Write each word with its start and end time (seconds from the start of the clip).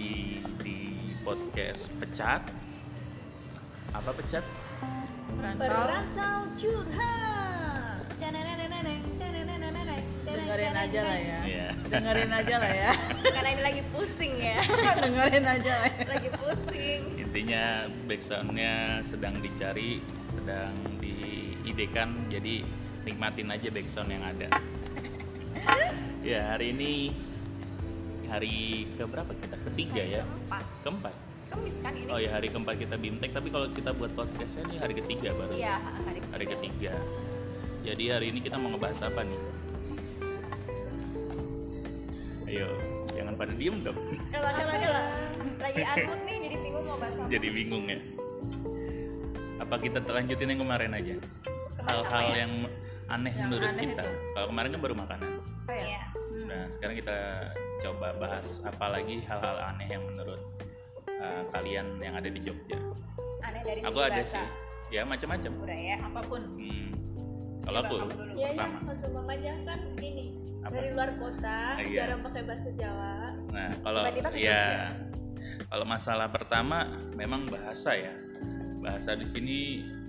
lagi 0.00 0.40
di 0.64 0.76
podcast 1.20 1.92
pecat. 2.00 2.40
Apa 3.92 4.16
pecat? 4.16 4.40
Perantau 5.60 6.48
curhat. 6.56 8.00
Dengerin 10.20 10.72
aja 10.76 11.00
lah 11.02 11.18
ya 11.18 11.40
Iya. 11.44 11.66
dengerin 11.90 12.30
aja 12.32 12.54
lah 12.58 12.70
ya 12.70 12.92
Karena 13.22 13.48
ini 13.50 13.62
lagi 13.62 13.82
pusing 13.92 14.34
ya. 14.38 14.58
dengerin 15.04 15.44
aja 15.44 15.72
lah 15.74 15.90
ya. 15.90 16.04
lagi 16.08 16.28
pusing. 16.32 17.00
Intinya 17.18 17.64
backsoundnya 18.08 18.74
sedang 19.04 19.36
dicari, 19.38 20.00
sedang 20.32 20.72
diidekan, 20.98 22.14
jadi 22.32 22.64
nikmatin 23.04 23.52
aja 23.52 23.68
backsound 23.68 24.10
yang 24.10 24.24
ada. 24.24 24.48
ya 26.30 26.56
hari 26.56 26.72
ini 26.72 27.12
hari 28.30 28.86
keberapa 28.94 29.32
kita? 29.34 29.56
Ketiga 29.66 30.02
ya? 30.06 30.22
Keempat. 30.22 30.64
Keempat. 30.86 31.14
Kemis 31.50 31.76
kan 31.82 31.92
ini? 31.98 32.06
Oh 32.14 32.18
ya 32.22 32.30
hari 32.30 32.46
keempat 32.46 32.78
kita 32.78 32.94
bimtek, 32.94 33.34
tapi 33.34 33.50
kalau 33.50 33.66
kita 33.66 33.90
buat 33.90 34.14
podcastnya 34.14 34.62
ini 34.70 34.76
hari 34.78 34.94
ketiga 34.94 35.34
baru. 35.34 35.52
Iya, 35.58 35.74
hari 35.82 36.18
Hari 36.30 36.46
ketiga. 36.46 36.94
Jadi 37.82 38.04
hari 38.06 38.26
ini 38.30 38.38
kita 38.38 38.54
mau 38.54 38.70
ngebahas 38.70 39.02
apa 39.10 39.26
nih? 39.26 39.40
Ayo, 42.50 42.70
jangan 43.18 43.34
pada 43.34 43.52
diem 43.58 43.76
dong. 43.82 43.98
Coba 44.30 44.50
coba 44.54 44.72
coba. 44.78 45.00
Lagi 45.58 45.82
akut 45.82 46.20
nih 46.22 46.36
jadi 46.38 46.56
bingung 46.62 46.84
mau 46.86 46.96
bahas 47.02 47.14
apa. 47.18 47.26
Jadi 47.26 47.48
bingung 47.50 47.84
ya. 47.90 47.98
Apa 49.58 49.74
kita 49.82 49.98
lanjutin 50.06 50.54
yang 50.54 50.60
kemarin 50.62 50.90
aja? 50.94 51.14
Hal-hal 51.82 52.24
ya? 52.30 52.46
yang 52.46 52.52
aneh 53.10 53.32
Yang 53.34 53.48
menurut 53.50 53.68
aneh 53.74 53.84
kita. 53.90 54.04
Kalau 54.38 54.46
kemarin 54.54 54.68
kan 54.70 54.80
baru 54.86 54.94
makanan. 54.94 55.30
Iya. 55.66 56.02
Nah, 56.46 56.62
sekarang 56.70 56.94
kita 56.94 57.18
coba 57.80 58.12
bahas 58.16 58.60
apa 58.62 58.86
lagi 58.92 59.24
hal-hal 59.24 59.56
aneh 59.66 59.88
yang 59.88 60.04
menurut 60.04 60.40
uh, 61.08 61.42
kalian 61.50 61.96
yang 61.98 62.14
ada 62.14 62.28
di 62.28 62.38
Jogja. 62.38 62.76
Aneh 63.40 63.62
dari 63.64 63.80
Aku 63.80 63.98
ada 63.98 64.20
bahasa. 64.20 64.44
sih. 64.44 64.48
Ya 64.90 65.02
macam-macam. 65.06 65.52
Ya. 65.64 65.96
apa 65.98 66.20
pun 66.26 66.42
Hmm. 66.58 66.88
Kalau 67.60 67.78
aku 67.84 67.94
ya, 68.34 68.50
pertama. 68.56 68.78
langsung 68.82 69.28
aja 69.28 69.52
kan 69.62 69.80
ini 69.96 70.26
Apa? 70.60 70.72
dari 70.74 70.88
luar 70.90 71.10
kota 71.14 71.58
Ah, 71.70 71.78
iya. 71.78 71.98
jarang 72.04 72.20
pakai 72.24 72.42
bahasa 72.42 72.68
Jawa. 72.72 73.12
Nah, 73.52 73.70
kalau 73.80 74.00
Tiba-tiba 74.02 74.28
ke 74.32 74.38
ya 74.40 74.62
kalau 75.68 75.86
masalah 75.86 76.28
pertama 76.28 76.78
memang 77.14 77.46
bahasa 77.46 77.94
ya. 77.94 78.12
Bahasa 78.80 79.12
di 79.14 79.28
sini 79.28 79.58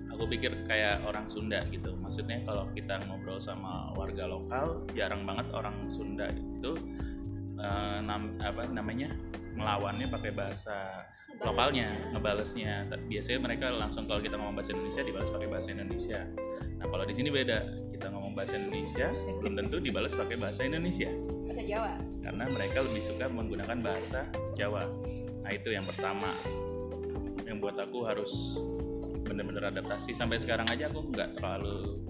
aku 0.10 0.26
pikir 0.28 0.66
kayak 0.66 1.06
orang 1.06 1.28
Sunda 1.28 1.62
gitu. 1.70 1.94
Maksudnya 2.00 2.42
kalau 2.44 2.66
kita 2.74 2.98
ngobrol 3.06 3.38
sama 3.38 3.94
warga 3.94 4.26
lokal, 4.26 4.82
jarang 4.92 5.22
banget 5.24 5.46
orang 5.54 5.76
Sunda 5.86 6.32
itu 6.34 6.74
eh, 7.60 8.00
nam- 8.04 8.38
apa 8.40 8.68
namanya? 8.70 9.12
melawannya 9.52 10.08
pakai 10.08 10.32
bahasa 10.32 11.04
lokalnya, 11.44 11.92
ngebalesnya. 12.16 12.88
Biasanya 13.12 13.40
mereka 13.44 13.68
langsung 13.68 14.08
kalau 14.08 14.24
kita 14.24 14.40
ngomong 14.40 14.56
bahasa 14.56 14.72
Indonesia 14.72 15.04
dibalas 15.04 15.28
pakai 15.28 15.48
bahasa 15.52 15.70
Indonesia. 15.76 16.20
Nah, 16.80 16.88
kalau 16.88 17.04
di 17.04 17.14
sini 17.14 17.28
beda. 17.28 17.60
Kita 17.92 18.10
ngomong 18.10 18.34
bahasa 18.34 18.58
Indonesia, 18.58 19.12
belum 19.38 19.54
tentu 19.60 19.78
dibalas 19.78 20.18
pakai 20.18 20.34
bahasa 20.34 20.66
Indonesia 20.66 21.12
Bahasa 21.46 21.62
Jawa. 21.62 21.94
karena 22.24 22.44
mereka 22.50 22.78
lebih 22.82 23.04
suka 23.04 23.30
menggunakan 23.30 23.78
bahasa 23.84 24.26
Jawa. 24.58 24.90
Nah 25.46 25.52
itu 25.54 25.70
yang 25.70 25.86
pertama 25.86 26.32
yang 27.46 27.60
buat 27.62 27.78
aku 27.78 28.08
harus 28.08 28.58
bener-bener 29.28 29.70
adaptasi 29.70 30.16
sampai 30.18 30.40
sekarang 30.42 30.66
aja 30.74 30.90
aku 30.90 31.14
nggak 31.14 31.38
terlalu 31.38 32.02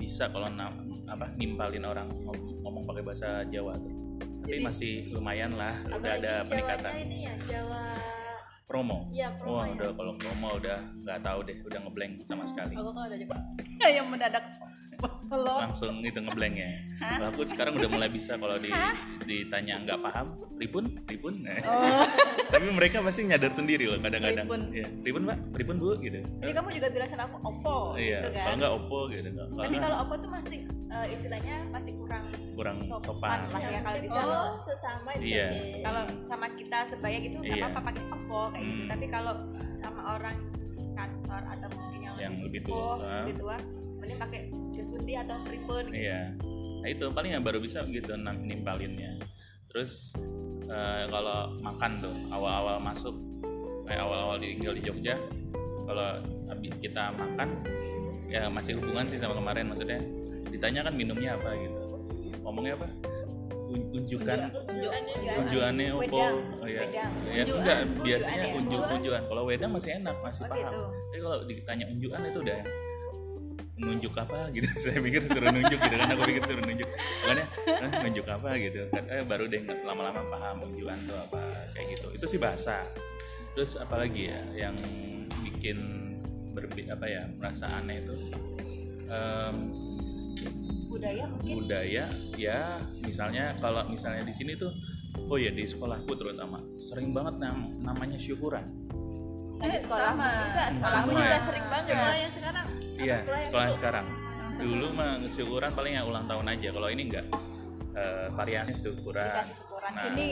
bisa 0.00 0.32
kalau 0.34 0.48
apa 1.06 1.30
nimpalin 1.38 1.86
orang 1.86 2.10
ngom- 2.24 2.58
ngomong 2.66 2.82
pakai 2.88 3.02
bahasa 3.06 3.44
Jawa 3.46 3.78
tuh. 3.78 4.05
Tapi 4.46 4.62
Jadi- 4.62 4.68
masih 4.70 4.92
lumayan 5.10 5.58
lah, 5.58 5.74
udah 5.90 6.12
ada 6.22 6.46
peningkatan. 6.46 6.92
ini 7.02 7.26
ya 7.26 7.34
Jawa. 7.50 7.98
Promo. 8.62 9.10
Iya, 9.10 9.34
promo 9.34 9.58
Wah 9.58 9.66
ya. 9.66 9.74
udah 9.74 9.90
kalau 9.90 10.12
promo 10.14 10.48
udah 10.54 10.78
nggak 11.02 11.18
tahu 11.18 11.38
deh, 11.42 11.58
udah 11.66 11.78
ngeblank 11.82 12.12
sama 12.22 12.46
sekali. 12.46 12.74
aku 12.74 12.90
kan 12.90 13.10
ada 13.10 13.18
juga 13.18 13.36
yang 13.98 14.06
mendadak 14.06 14.46
belum 15.26 15.58
langsung 15.68 15.94
itu 16.00 16.18
ngeblank 16.18 16.54
ya. 16.54 16.70
Kalau 16.96 17.26
aku 17.34 17.42
sekarang 17.44 17.72
udah 17.76 17.90
mulai 17.90 18.08
bisa 18.08 18.38
kalau 18.38 18.56
di, 18.56 18.70
ditanya 19.26 19.82
nggak 19.82 19.98
paham, 20.00 20.26
ribun, 20.56 20.84
ribun. 21.04 21.42
oh 21.66 22.06
Tapi 22.54 22.66
mereka 22.70 23.02
pasti 23.02 23.26
nyadar 23.26 23.50
sendiri 23.50 23.90
loh 23.90 23.98
kadang-kadang. 23.98 24.46
Ribun. 24.46 24.62
Iya, 24.70 24.86
ribun 25.02 25.22
pak, 25.26 25.38
ribun 25.58 25.76
bu 25.82 25.98
gitu. 25.98 26.18
Jadi 26.40 26.52
kamu 26.54 26.68
juga 26.72 26.88
bilang 26.94 27.08
sama 27.10 27.22
aku 27.26 27.36
Oppo 27.42 27.78
iya, 27.98 28.18
gitu 28.22 28.28
kan. 28.32 28.44
kalau 28.46 28.56
nggak 28.56 28.72
oppo 28.78 28.98
gitu. 29.10 29.28
Kalau 29.28 29.62
Tapi 29.66 29.76
kalau 29.76 29.96
Oppo 30.06 30.14
tuh 30.16 30.30
masih 30.30 30.58
eh, 30.86 31.06
istilahnya 31.12 31.56
masih 31.68 31.92
kurang 31.98 32.24
kurang 32.54 32.76
sopan, 32.86 33.02
sopan. 33.04 33.38
lah 33.52 33.62
ya 33.66 33.80
kalau 33.82 33.98
di 33.98 34.08
oh, 34.08 34.14
sana. 34.14 34.38
sesama 34.56 35.10
Iya. 35.18 35.46
jadi. 35.50 35.60
Kalau 35.82 36.02
sama 36.22 36.46
kita 36.54 36.78
sebaya 36.88 37.16
gitu 37.18 37.36
nggak 37.42 37.56
Iya. 37.58 37.64
apa-apa 37.66 37.80
pakai 37.92 38.02
Oppo 38.14 38.40
kayak 38.54 38.64
gitu. 38.64 38.82
Hmm. 38.86 38.90
Tapi 38.94 39.06
kalau 39.10 39.34
sama 39.82 40.00
orang 40.16 40.36
kantor 40.96 41.42
atau 41.44 41.68
mungkin 41.76 42.00
yang, 42.00 42.16
Yang 42.16 42.34
lebih 42.48 42.60
sepuh, 42.64 42.72
tua. 42.96 43.16
lebih 43.20 43.34
tua, 43.36 43.56
mending 44.06 44.20
pakai 44.22 44.40
jas 44.70 44.88
putih 44.88 45.18
atau 45.18 45.36
pripun 45.42 45.82
gitu. 45.90 45.98
Iya. 46.06 46.22
Nah 46.80 46.88
itu 46.88 47.04
paling 47.10 47.30
yang 47.34 47.42
baru 47.42 47.58
bisa 47.58 47.82
gitu 47.90 48.14
nimpalinnya. 48.14 49.18
Terus 49.66 50.14
eh, 50.70 51.04
kalau 51.10 51.58
makan 51.58 51.90
tuh 51.98 52.14
awal-awal 52.30 52.78
masuk 52.78 53.18
kayak 53.90 54.06
awal-awal 54.06 54.38
tinggal 54.38 54.74
di 54.78 54.82
Jogja, 54.86 55.18
kalau 55.86 56.22
habis 56.46 56.70
kita 56.78 57.10
makan 57.18 57.48
ya 58.26 58.46
masih 58.50 58.78
hubungan 58.78 59.06
sih 59.06 59.18
sama 59.18 59.38
kemarin 59.38 59.70
maksudnya 59.70 60.02
ditanya 60.50 60.86
kan 60.86 60.94
minumnya 60.94 61.38
apa 61.38 61.54
gitu 61.58 61.78
ngomongnya 62.42 62.74
apa 62.74 62.86
Un- 63.66 63.90
unjukan 63.98 64.38
unjuannya 65.42 65.90
opo 65.94 66.18
oh 66.62 66.66
ya 66.70 66.82
Wedang. 66.86 67.10
ya 67.30 67.42
enggak 67.46 67.78
biasanya 68.02 68.46
ya? 68.46 68.54
unjuk 68.58 68.78
Unjuan. 68.82 68.98
unjuan 68.98 69.22
kalau 69.30 69.42
wedang 69.46 69.70
masih 69.74 69.90
enak 69.98 70.16
masih 70.22 70.42
Oh 70.42 70.50
paham 70.50 70.62
gitu. 70.62 70.82
tapi 70.90 71.20
kalau 71.22 71.38
ditanya 71.46 71.84
unjukan 71.90 72.18
itu 72.30 72.38
udah 72.46 72.58
nunjuk 73.76 74.16
apa 74.16 74.48
gitu 74.50 74.64
saya 74.82 74.98
pikir 74.98 75.28
suruh 75.28 75.52
nunjuk 75.52 75.76
gitu 75.76 75.94
kan 75.94 76.08
aku 76.08 76.22
pikir 76.24 76.42
suruh 76.44 76.64
nunjuk 76.64 76.88
makanya 77.22 77.46
"Hah, 77.76 77.90
nunjuk 78.00 78.26
apa 78.26 78.48
gitu 78.56 78.80
kan 78.88 79.04
eh, 79.06 79.22
baru 79.22 79.44
deh 79.46 79.62
lama-lama 79.82 80.20
paham 80.26 80.56
unjuan 80.64 80.96
tuh 81.04 81.16
apa 81.20 81.40
kayak 81.72 81.86
gitu 81.92 82.08
itu 82.12 82.24
sih 82.26 82.40
bahasa 82.40 82.88
terus 83.52 83.76
apalagi 83.76 84.32
ya 84.32 84.40
yang 84.68 84.76
bikin 85.42 85.76
berbi 86.50 86.88
apa 86.88 87.04
ya 87.04 87.28
merasa 87.30 87.68
aneh 87.70 88.00
itu 88.00 88.16
Em, 89.06 89.56
Budaya 90.88 91.30
mungkin 91.30 91.62
budaya 91.62 92.04
ya 92.34 92.60
misalnya 92.98 93.54
kalau 93.56 93.86
misalnya 93.86 94.24
di 94.24 94.34
sini 94.34 94.58
tuh 94.58 94.74
oh 95.22 95.36
ya 95.36 95.48
di 95.48 95.62
sekolahku 95.62 96.10
terutama 96.10 96.58
sering 96.76 97.12
banget 97.12 97.38
nam- 97.38 97.76
namanya 97.78 98.16
syukuran 98.16 98.66
nggak 99.56 99.68
di 99.68 99.72
Eh, 99.72 99.80
sekolah 99.80 100.06
sama. 100.10 100.26
juga. 100.26 100.64
Sekolahku 100.68 100.90
Sama. 101.06 101.20
juga 101.22 101.38
sering 101.40 101.66
banget. 101.66 101.86
Sekolah 101.88 102.16
yang 102.18 102.32
sekarang. 102.34 102.65
Iya 102.96 103.16
sekolah 103.42 103.64
yang 103.70 103.76
sekarang 103.76 104.06
dulu 104.56 104.86
mah 104.96 105.20
syukuran 105.28 105.70
paling 105.76 105.92
ya 105.96 106.02
ulang 106.04 106.24
tahun 106.24 106.46
aja 106.48 106.68
kalau 106.72 106.88
ini 106.88 107.02
enggak 107.12 107.26
Eh, 107.96 108.28
variasi 108.36 108.76
syukuran 108.76 109.24
Dikasih 109.24 109.56
syukuran. 109.56 109.90
Nah, 109.96 110.04
ini 110.12 110.28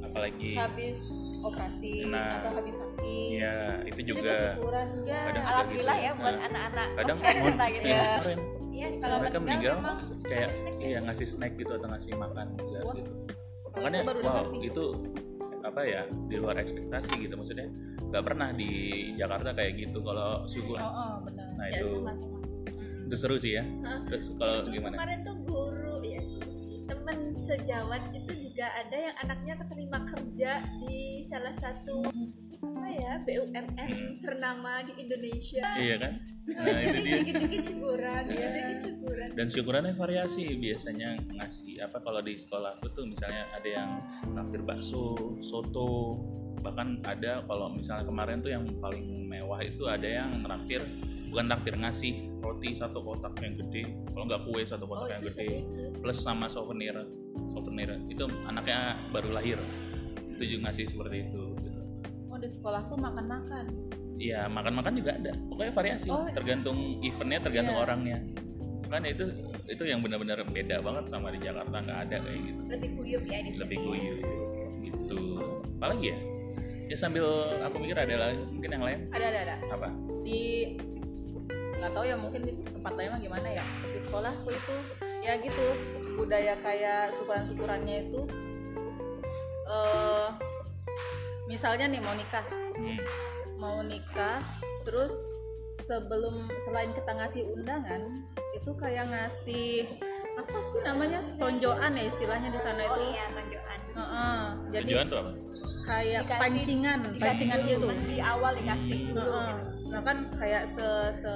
apalagi 0.00 0.56
habis 0.56 1.28
operasi 1.44 2.08
Nah. 2.08 2.40
atau 2.40 2.50
habis 2.56 2.80
sakit 2.80 3.28
ya 3.36 3.56
itu 3.84 4.00
juga 4.08 4.20
juga 4.24 4.32
syukuran 4.56 4.88
ya 5.04 5.20
Alhamdulillah 5.36 5.96
gitu. 6.00 6.06
ya 6.08 6.12
buat 6.16 6.32
Nah, 6.32 6.46
anak-anak 6.48 6.88
kadang 6.96 7.18
kita 7.20 7.64
gitu 7.76 7.84
iya, 7.84 8.00
ya. 8.00 8.16
keren 8.24 8.40
Iya, 8.74 8.86
Kalau 8.98 9.16
mereka 9.20 9.38
meninggal 9.38 9.74
memang 9.84 9.98
kayak 10.24 10.48
ya. 10.48 10.70
iya 10.80 10.98
ngasih 11.04 11.26
snack 11.28 11.52
gitu 11.60 11.72
atau 11.76 11.88
ngasih 11.92 12.10
makan 12.16 12.46
juga 12.56 12.80
gitu 12.96 13.10
makanya 13.76 14.00
wow 14.24 14.44
itu 14.64 14.84
apa 15.64 15.80
ya 15.82 16.02
di 16.28 16.36
luar 16.36 16.60
ekspektasi 16.60 17.24
gitu. 17.24 17.34
Maksudnya 17.40 17.68
nggak 18.12 18.24
pernah 18.24 18.52
di 18.52 18.70
Jakarta 19.16 19.56
kayak 19.56 19.88
gitu 19.88 20.04
kalau 20.04 20.44
syukur 20.46 20.76
oh, 20.78 20.86
oh 20.86 21.14
benar. 21.24 21.48
Nah 21.56 21.66
Ya, 21.72 21.80
itu 21.80 21.88
sama-sama. 22.04 22.38
itu 23.04 23.16
seru 23.16 23.36
sih 23.40 23.52
ya. 23.58 23.64
Hah? 23.84 24.00
terus 24.08 24.28
kalau 24.36 24.68
gimana? 24.68 24.94
Kemarin 24.96 25.18
tuh 25.24 25.36
guru 25.48 25.96
ya 26.04 26.20
temen 26.84 27.32
sejawat 27.32 28.12
itu 28.12 28.32
juga 28.48 28.68
ada 28.76 28.96
yang 28.96 29.16
anaknya 29.24 29.54
keterima 29.64 30.04
kerja 30.12 30.52
di 30.84 31.24
salah 31.24 31.54
satu 31.56 32.12
apa 32.64 32.86
ya? 32.90 33.12
BUMN 33.20 33.76
Hmm. 33.84 34.12
ternama 34.18 34.80
di 34.82 34.92
Indonesia. 34.98 35.64
iya 35.76 35.96
kan? 35.98 36.12
Nah 36.46 36.76
itu 36.78 36.98
dia. 37.00 37.14
Dikit-dikit 37.18 37.62
syukuran, 37.66 38.22
ya, 38.26 38.46
dikit 38.50 38.78
syukuran. 38.82 39.28
dan 39.32 39.46
syukurannya 39.48 39.94
variasi. 39.94 40.44
Biasanya 40.54 41.08
ngasih 41.34 41.80
apa 41.80 41.96
kalau 41.98 42.20
di 42.20 42.34
sekolah 42.34 42.76
aku 42.76 42.88
tuh 42.90 43.04
misalnya 43.06 43.48
ada 43.50 43.64
yang 43.66 43.90
naktir 44.30 44.60
bakso 44.60 45.16
soto. 45.40 46.20
Bahkan 46.60 47.00
ada 47.02 47.40
kalau 47.42 47.68
misalnya 47.70 48.04
kemarin 48.04 48.40
tuh 48.40 48.50
yang 48.50 48.64
paling 48.76 49.04
mewah 49.26 49.60
itu 49.60 49.84
ada 49.84 50.04
yang 50.04 50.40
naktir 50.42 50.80
bukan 51.26 51.50
naktir 51.50 51.74
ngasih 51.74 52.12
roti 52.38 52.72
satu 52.72 53.00
kotak 53.00 53.32
yang 53.38 53.56
gede. 53.58 53.84
Kalau 54.06 54.24
nggak 54.24 54.44
kue 54.44 54.60
satu 54.62 54.84
Oh, 54.84 54.88
kotak 54.94 55.08
yang 55.10 55.20
itu 55.20 55.28
gede. 55.30 55.36
sering 55.40 55.64
sih. 55.66 55.88
plus 55.96 56.18
sama 56.18 56.46
souvenir 56.46 57.08
souvenir. 57.46 57.88
Itu 58.06 58.28
anaknya 58.44 59.00
baru 59.10 59.32
lahir. 59.32 59.56
Itu 60.28 60.44
juga 60.46 60.68
ngasih 60.68 60.84
seperti 60.86 61.24
itu 61.24 61.53
di 62.38 62.48
sekolahku 62.50 62.94
makan 62.98 63.26
makan 63.26 63.66
Iya 64.18 64.46
makan-makan 64.46 64.92
juga 64.94 65.12
ada. 65.18 65.32
Pokoknya 65.50 65.72
variasi. 65.74 66.08
Oh, 66.10 66.26
tergantung 66.30 67.02
eventnya 67.02 67.40
tergantung 67.42 67.76
iya. 67.76 67.82
orangnya. 67.82 68.18
Kan 68.86 69.02
itu 69.10 69.24
itu 69.66 69.82
yang 69.82 70.04
benar-benar 70.04 70.44
beda 70.46 70.84
banget 70.84 71.04
sama 71.10 71.34
di 71.34 71.40
Jakarta 71.42 71.82
nggak 71.82 71.98
ada 72.08 72.16
kayak 72.22 72.40
gitu. 72.46 72.60
Lebih 72.70 72.90
kuyup 72.94 73.22
ya 73.26 73.38
di 73.42 73.50
sini. 73.50 73.60
lebih 73.64 73.78
guyup 73.82 74.18
gitu. 74.84 75.22
Apalagi 75.80 76.06
ya? 76.14 76.18
Ya 76.84 76.96
sambil 77.00 77.26
aku 77.64 77.76
mikir 77.80 77.96
ada 77.96 78.14
lagi 78.30 78.44
mungkin 78.54 78.70
yang 78.70 78.84
lain? 78.84 79.00
Ada 79.10 79.26
ada 79.34 79.38
ada. 79.50 79.56
Apa? 79.72 79.88
Di 80.22 80.42
nggak 81.74 81.90
tahu 81.90 82.04
ya 82.06 82.16
mungkin 82.16 82.40
di 82.46 82.52
tempat 82.70 82.92
lain 82.94 83.08
mah 83.18 83.20
gimana 83.20 83.48
ya? 83.50 83.64
Di 83.90 83.98
sekolahku 83.98 84.48
itu 84.52 84.74
ya 85.26 85.34
gitu. 85.42 85.66
Budaya 86.14 86.54
kayak 86.62 87.18
syukuran-syukurannya 87.18 87.96
itu 88.06 88.20
eh 89.64 90.28
misalnya 91.46 91.86
nih 91.86 92.00
mau 92.00 92.14
nikah 92.14 92.46
Hmm. 92.74 92.98
mau 93.54 93.78
nikah 93.80 94.42
terus 94.82 95.14
sebelum 95.72 96.34
selain 96.58 96.90
kita 96.90 97.10
ngasih 97.12 97.46
undangan 97.48 98.02
itu 98.52 98.70
kayak 98.74 99.06
ngasih 99.06 99.86
apa 100.34 100.58
sih 100.64 100.80
namanya 100.82 101.22
tonjoan 101.36 101.92
ya 101.92 102.04
istilahnya 102.04 102.48
di 102.48 102.58
sana 102.58 102.82
oh 102.82 102.86
itu 102.88 103.00
iya 103.08 103.24
tonjokan 103.30 103.78
Heeh, 103.92 104.40
jadi 104.72 104.84
tujuan 104.88 105.06
tuh 105.06 105.18
apa 105.20 105.30
kayak 105.84 106.20
Dikasih- 106.24 106.40
pancingan 106.40 106.98
pancingan 107.14 107.58
dulu, 107.60 107.70
gitu 107.70 107.86
masih 107.92 108.18
awal 108.20 108.52
dikasih 108.52 108.98
dulu 109.06 109.20
Heeh. 109.22 109.46
gitu. 109.46 109.86
nah 109.86 110.00
kan 110.02 110.16
kayak 110.34 110.62
se 110.66 110.86
se 111.14 111.32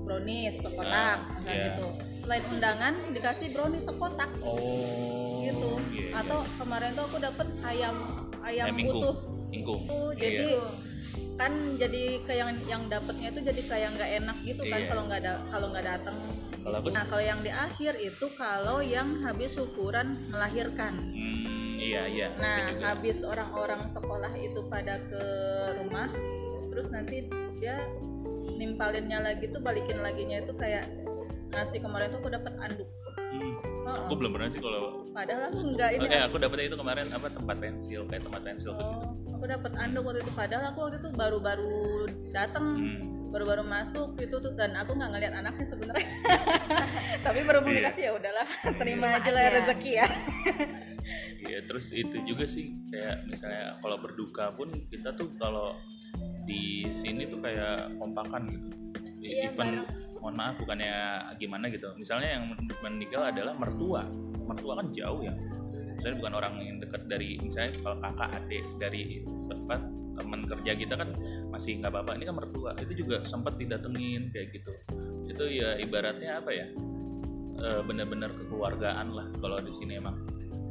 brownies 0.00 0.54
sekotak 0.58 0.90
Ah, 0.90 1.16
nah 1.38 1.52
iya. 1.52 1.64
gitu 1.70 1.86
selain 2.18 2.42
undangan 2.48 2.94
dikasih 3.10 3.46
brownies 3.50 3.84
sekotak 3.84 4.30
oh 4.42 4.58
gitu 5.40 5.70
iya, 5.88 6.02
iya. 6.02 6.18
atau 6.18 6.42
kemarin 6.56 6.90
tuh 6.92 7.04
aku 7.04 7.18
dapet 7.18 7.46
ayam 7.62 7.94
ayam 8.42 8.66
Ayam 8.66 8.76
ingkung. 9.50 9.80
tuh 9.86 10.10
Iya. 10.14 10.22
jadi 10.22 10.48
kan 11.40 11.52
jadi 11.80 12.02
kayak 12.28 12.38
yang 12.44 12.52
yang 12.68 12.82
dapetnya 12.92 13.32
itu 13.32 13.40
jadi 13.40 13.62
kayak 13.64 13.88
nggak 13.96 14.10
enak 14.20 14.36
gitu 14.44 14.62
kan 14.68 14.80
Iya. 14.80 14.88
kalau 14.92 15.02
nggak 15.08 15.20
ada 15.24 15.32
kalau 15.48 15.66
nggak 15.72 15.86
datang 15.88 16.16
kalau 16.60 16.76
aku 16.84 16.86
nah 16.92 17.04
kalau 17.08 17.24
yang 17.24 17.40
di 17.40 17.48
akhir 17.48 17.92
itu 17.96 18.26
kalau 18.36 18.78
yang 18.84 19.08
habis 19.24 19.56
syukuran 19.56 20.20
melahirkan 20.28 20.92
hmm, 21.00 21.80
iya 21.80 22.04
iya 22.04 22.28
nah 22.36 22.68
juga. 22.68 22.92
habis 22.92 23.24
orang-orang 23.24 23.82
sekolah 23.88 24.32
itu 24.36 24.60
pada 24.68 25.00
ke 25.00 25.22
rumah 25.80 26.12
terus 26.68 26.92
nanti 26.92 27.24
dia 27.56 27.80
nimpalinnya 28.60 29.24
lagi 29.24 29.48
tuh 29.48 29.64
balikin 29.64 30.04
laginya 30.04 30.44
itu 30.44 30.52
kayak 30.52 30.84
ngasih 31.50 31.80
kemarin 31.80 32.12
tuh 32.12 32.20
aku 32.20 32.30
dapat 32.30 32.52
anduk 32.60 32.88
Heeh. 33.82 34.00
aku 34.02 34.14
belum 34.14 34.30
pernah 34.30 34.48
sih 34.48 34.60
kalau 34.60 34.82
padahal 35.10 35.42
aku 35.46 35.58
nggak 35.70 35.90
ini 35.92 36.04
Oke, 36.04 36.18
aku 36.20 36.36
dapetnya 36.36 36.66
itu 36.66 36.76
kemarin 36.76 37.06
apa 37.08 37.26
tempat 37.28 37.56
pensil 37.58 38.00
kayak 38.04 38.22
tempat 38.22 38.40
pensil 38.42 38.70
tuh 38.70 38.84
gitu. 38.84 38.96
Oh, 39.00 39.10
aku 39.32 39.44
dapat 39.46 39.72
anduk 39.76 40.02
waktu 40.04 40.20
itu 40.20 40.32
padahal 40.32 40.64
aku 40.66 40.78
waktu 40.82 40.96
itu 40.98 41.08
baru-baru 41.10 41.80
datang 42.30 42.66
Hmm. 42.72 43.02
baru-baru 43.30 43.62
masuk 43.62 44.18
itu 44.18 44.36
tuh 44.36 44.52
dan 44.52 44.74
aku 44.74 44.90
nggak 44.92 45.06
ngeliat 45.08 45.34
anaknya 45.36 45.62
sebenarnya 45.64 46.08
tapi 47.26 47.38
berhubung 47.40 47.70
Iya. 47.70 47.80
dikasih 47.84 48.02
ya 48.02 48.12
udahlah 48.12 48.46
terima 48.66 48.74
Terima 48.80 49.06
aja 49.12 49.30
lah 49.30 49.42
aja. 49.42 49.52
rezeki 49.56 49.90
ya 49.92 50.06
Iya, 51.40 51.58
terus 51.64 51.90
itu 51.90 52.16
juga 52.22 52.44
sih 52.44 52.70
kayak 52.86 53.24
misalnya 53.24 53.80
kalau 53.80 53.96
berduka 53.98 54.52
pun 54.52 54.68
kita 54.86 55.10
tuh 55.10 55.32
kalau 55.34 55.72
di 56.42 56.84
sini 56.86 57.24
tuh 57.24 57.40
kayak 57.40 57.96
kompakan 57.96 58.44
gitu. 58.46 58.68
Iya, 59.18 59.48
Even 59.48 59.82
mohon 60.20 60.36
maaf 60.36 60.56
bukannya 60.60 60.92
gimana 61.40 61.72
gitu. 61.72 61.92
Misalnya 61.96 62.38
yang 62.38 62.44
meninggal 62.84 63.32
adalah 63.32 63.56
mertua. 63.56 64.04
Mertua 64.46 64.84
kan 64.84 64.92
jauh 64.92 65.24
ya. 65.24 65.34
Misalnya 65.96 66.16
bukan 66.16 66.32
orang 66.36 66.54
yang 66.64 66.76
dekat 66.80 67.02
dari 67.08 67.36
misalnya 67.40 67.76
kalau 67.84 67.96
kakak 68.00 68.30
adik 68.40 68.64
dari 68.80 69.02
sempat 69.36 69.80
teman 70.16 70.48
kerja 70.48 70.72
kita 70.76 70.94
kan 70.96 71.08
masih 71.52 71.80
nggak 71.80 71.92
apa-apa. 71.92 72.20
Ini 72.20 72.24
kan 72.28 72.36
mertua. 72.36 72.70
Itu 72.80 72.92
juga 72.94 73.24
sempat 73.24 73.56
didatengin 73.56 74.28
kayak 74.32 74.60
gitu. 74.60 74.72
Itu 75.28 75.44
ya 75.48 75.76
ibaratnya 75.80 76.40
apa 76.40 76.50
ya? 76.52 76.68
Eh, 77.60 77.82
benar-benar 77.84 78.32
kekeluargaan 78.32 79.12
lah 79.12 79.28
kalau 79.36 79.60
di 79.60 79.68
sini 79.68 80.00
emang 80.00 80.16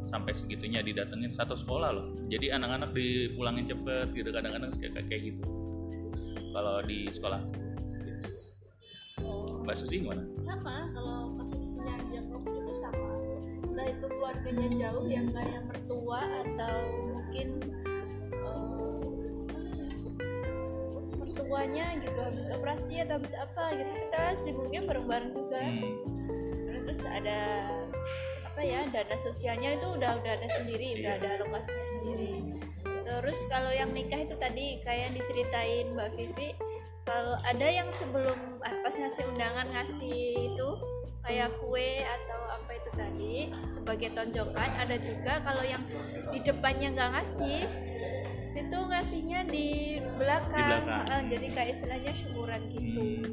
sampai 0.10 0.34
segitunya 0.34 0.82
didatengin 0.82 1.30
satu 1.30 1.54
sekolah 1.54 1.94
loh 1.94 2.18
jadi 2.34 2.58
anak-anak 2.58 2.98
dipulangin 2.98 3.70
cepet 3.70 4.10
gitu 4.18 4.34
kadang-kadang 4.34 4.74
kayak 4.74 5.06
kayak 5.06 5.22
gitu 5.30 5.46
kalau 6.50 6.82
di 6.82 7.06
sekolah 7.14 7.46
Mbak 9.70 9.86
Susi 9.86 10.02
gimana? 10.02 10.26
sama 10.50 10.82
kalau 10.90 11.38
kasusnya 11.38 11.94
Jakob 12.10 12.42
itu 12.42 12.74
sama. 12.82 13.14
Entah 13.70 13.86
itu 13.86 14.06
keluarganya 14.10 14.68
jauh 14.74 15.06
yang 15.06 15.30
kayak 15.30 15.62
mertua 15.70 16.26
atau 16.42 16.74
mungkin 17.14 17.48
eh, 18.34 19.14
mertuanya 21.22 21.86
gitu 22.02 22.18
habis 22.18 22.50
operasi 22.50 23.06
atau 23.06 23.22
habis 23.22 23.38
apa 23.38 23.78
gitu. 23.78 23.94
Kita 23.94 24.24
jenguknya 24.42 24.82
bareng-bareng 24.90 25.38
juga. 25.38 25.62
Hmm, 25.62 25.94
terus 26.66 27.06
ada 27.06 27.70
apa 28.50 28.62
ya 28.66 28.90
dana 28.90 29.18
sosialnya 29.22 29.78
itu 29.78 29.86
udah 29.86 30.18
udah 30.18 30.34
ada 30.34 30.50
sendiri 30.50 30.98
udah 30.98 31.14
Iya. 31.14 31.22
ada 31.22 31.28
alokasinya 31.46 31.86
sendiri. 32.02 32.34
Terus 33.06 33.38
kalau 33.54 33.70
yang 33.70 33.94
nikah 33.94 34.26
itu 34.26 34.34
tadi 34.34 34.82
kayak 34.82 35.14
yang 35.14 35.14
diceritain 35.14 35.94
Mbak 35.94 36.10
Vivi 36.18 36.58
kalau 37.06 37.38
ada 37.46 37.68
yang 37.70 37.86
sebelum 37.94 38.49
ah, 38.62 38.74
pas 38.80 38.94
ngasih 38.94 39.24
undangan 39.28 39.68
ngasih 39.72 40.20
itu 40.52 40.68
kayak 41.20 41.52
kue 41.60 42.02
atau 42.02 42.42
apa 42.50 42.72
itu 42.74 42.90
tadi 42.96 43.36
sebagai 43.66 44.10
tonjokan. 44.14 44.70
Ada 44.80 44.98
juga 44.98 45.34
kalau 45.42 45.64
yang 45.64 45.84
di 46.30 46.40
depannya 46.40 46.88
nggak 46.94 47.10
ngasih 47.16 47.60
itu 48.50 48.78
ngasihnya 48.78 49.40
di 49.46 49.68
belakang, 50.18 50.58
Di 50.58 50.84
belakang. 50.84 51.24
Jadi 51.30 51.48
kayak 51.54 51.70
istilahnya 51.72 52.12
syukuran 52.12 52.62
gitu. 52.70 53.02
Hmm. 53.02 53.24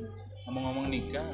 ngomong-ngomong 0.47 0.87
nikah 0.87 1.27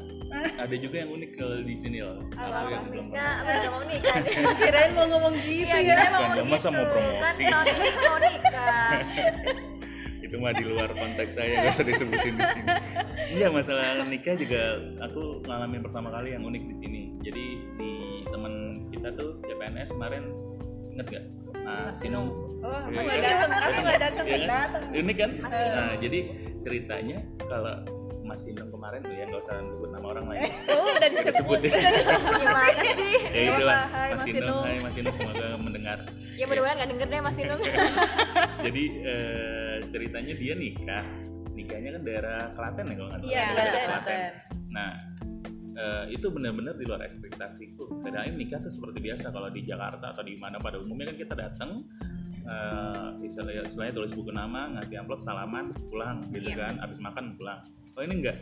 ada 0.57 0.73
juga 0.81 1.05
yang 1.05 1.13
unik 1.13 1.31
kalau 1.37 1.61
di 1.61 1.77
sini 1.77 2.01
loh 2.01 2.17
Apa 2.33 2.65
yang 2.65 2.89
belum 2.89 3.13
nikah? 3.13 3.33
Apa 3.45 3.51
nggak 3.53 3.73
mau 3.77 3.85
nikah 3.85 4.17
kirain 4.57 4.91
mau 4.97 5.05
ngomong 5.05 5.35
gitu 5.37 5.69
Iya, 5.69 5.77
ya. 5.77 5.85
kirain 5.85 6.09
mau 6.09 6.23
ngomong 6.33 6.49
masa 6.49 6.69
mau 6.73 6.81
gitu. 6.81 6.93
promosi? 6.97 7.43
kan 7.45 7.65
mau 8.01 8.17
nikah 8.25 8.97
itu 10.33 10.41
mah 10.41 10.57
di 10.57 10.65
luar 10.65 10.89
konteks 10.89 11.37
saya 11.37 11.61
gak 11.61 11.77
usah 11.77 11.85
disebutin 11.85 12.33
di 12.33 12.45
sini. 12.49 12.73
Iya 13.37 13.53
masalah 13.53 14.01
nikah 14.09 14.33
juga 14.33 14.81
aku 15.05 15.45
ngalamin 15.45 15.85
pertama 15.85 16.09
kali 16.09 16.33
yang 16.33 16.41
unik 16.41 16.73
di 16.73 16.77
sini. 16.81 17.03
Jadi 17.21 17.45
di 17.77 17.93
teman 18.33 18.53
kita 18.89 19.13
tuh 19.13 19.37
CPNS 19.45 19.93
kemarin 19.93 20.25
inget 20.89 21.07
gak 21.11 21.25
Mas 21.63 22.01
Sinung 22.01 22.33
oh 22.65 22.81
aku 22.81 22.97
Iya. 22.97 23.03
nggak 23.05 23.21
datang 23.21 23.51
aku 23.53 23.79
nggak 23.83 24.01
datang 24.01 24.25
Iya 24.25 24.39
kan? 24.49 24.71
unik 24.97 25.17
kan? 25.21 25.31
Nah 25.45 25.93
jadi 26.01 26.19
ceritanya 26.65 27.19
kalau 27.45 27.75
Mas 28.25 28.41
Sinung 28.41 28.73
kemarin 28.73 29.05
tuh 29.05 29.13
ya 29.13 29.25
nggak 29.29 29.43
usah 29.43 29.55
sebut 29.61 29.91
nama 29.93 30.07
orang 30.17 30.25
lain. 30.33 30.41
Oh 30.73 30.97
udah 30.97 31.09
disebut. 31.13 31.61
ya. 31.61 31.77
gimana 32.41 32.83
sih? 32.97 33.15
Ya 33.37 33.43
itulah 33.53 33.81
hai, 33.93 34.11
Mas 34.17 34.25
Mas. 34.25 34.61
Hai 34.65 34.77
Mas 34.81 34.93
Sinung 34.97 35.13
semoga 35.13 35.47
mendengar. 35.61 35.99
Ya 36.41 36.49
mudah-mudahan 36.49 36.77
nggak 36.81 36.89
denger 36.97 37.07
deh 37.13 37.21
Mas 37.21 37.37
Inung 37.37 37.61
jadi 38.65 38.85
eh, 39.05 39.62
ceritanya 39.93 40.35
dia 40.35 40.55
nikah. 40.57 41.05
Nikahnya 41.53 42.01
kan 42.01 42.03
daerah 42.03 42.39
Klaten 42.57 42.85
ya 42.89 42.95
kalau 42.97 43.09
nggak 43.13 43.21
salah. 43.21 43.31
Iya, 43.31 43.45
Daerah 43.53 43.85
Klaten. 43.87 44.21
nah 44.73 44.91
eh, 45.73 46.05
itu 46.11 46.27
benar-benar 46.33 46.75
di 46.77 46.85
luar 46.89 47.05
ekspektasiku. 47.05 48.01
Kirain 48.01 48.35
nikah 48.35 48.59
tuh 48.59 48.73
seperti 48.73 48.99
biasa. 49.05 49.29
Kalau 49.29 49.53
di 49.53 49.61
Jakarta 49.63 50.17
atau 50.17 50.25
di 50.25 50.41
mana 50.41 50.57
pada 50.57 50.81
umumnya 50.81 51.13
kan 51.13 51.19
kita 51.21 51.35
datang 51.37 51.71
eh 52.43 53.09
istilahnya, 53.23 53.71
istilahnya 53.71 53.95
tulis 53.95 54.11
buku 54.11 54.35
nama 54.35 54.67
ngasih 54.75 54.99
amplop 54.99 55.23
salaman 55.23 55.71
pulang 55.87 56.27
gitu 56.35 56.51
Iya. 56.51 56.59
kan. 56.59 56.75
Abis 56.83 56.99
makan 56.99 57.37
pulang 57.39 57.63
oh 57.93 58.03
ini 58.03 58.15
enggak. 58.19 58.39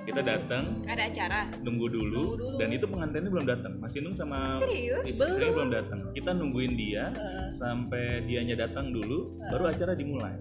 Kita 0.00 0.24
datang 0.24 0.80
ada 0.88 1.06
acara? 1.06 1.44
nunggu 1.60 1.86
dulu, 1.86 2.32
Nunggu 2.32 2.36
dulu. 2.40 2.56
dan 2.56 2.68
itu 2.72 2.88
pengantinnya 2.88 3.28
belum 3.28 3.46
datang. 3.46 3.72
Masih 3.78 4.00
nung 4.00 4.16
sama 4.16 4.48
serius? 4.56 5.04
istrinya 5.04 5.52
belum 5.52 5.70
datang. 5.70 5.98
Kita 6.16 6.30
nungguin 6.32 6.72
dia 6.72 7.12
Heeh. 7.12 7.52
sampai 7.52 8.24
dianya 8.24 8.56
datang 8.58 8.90
dulu 8.90 9.36
baru 9.44 9.68
acara 9.68 9.92
dimulai. 9.92 10.40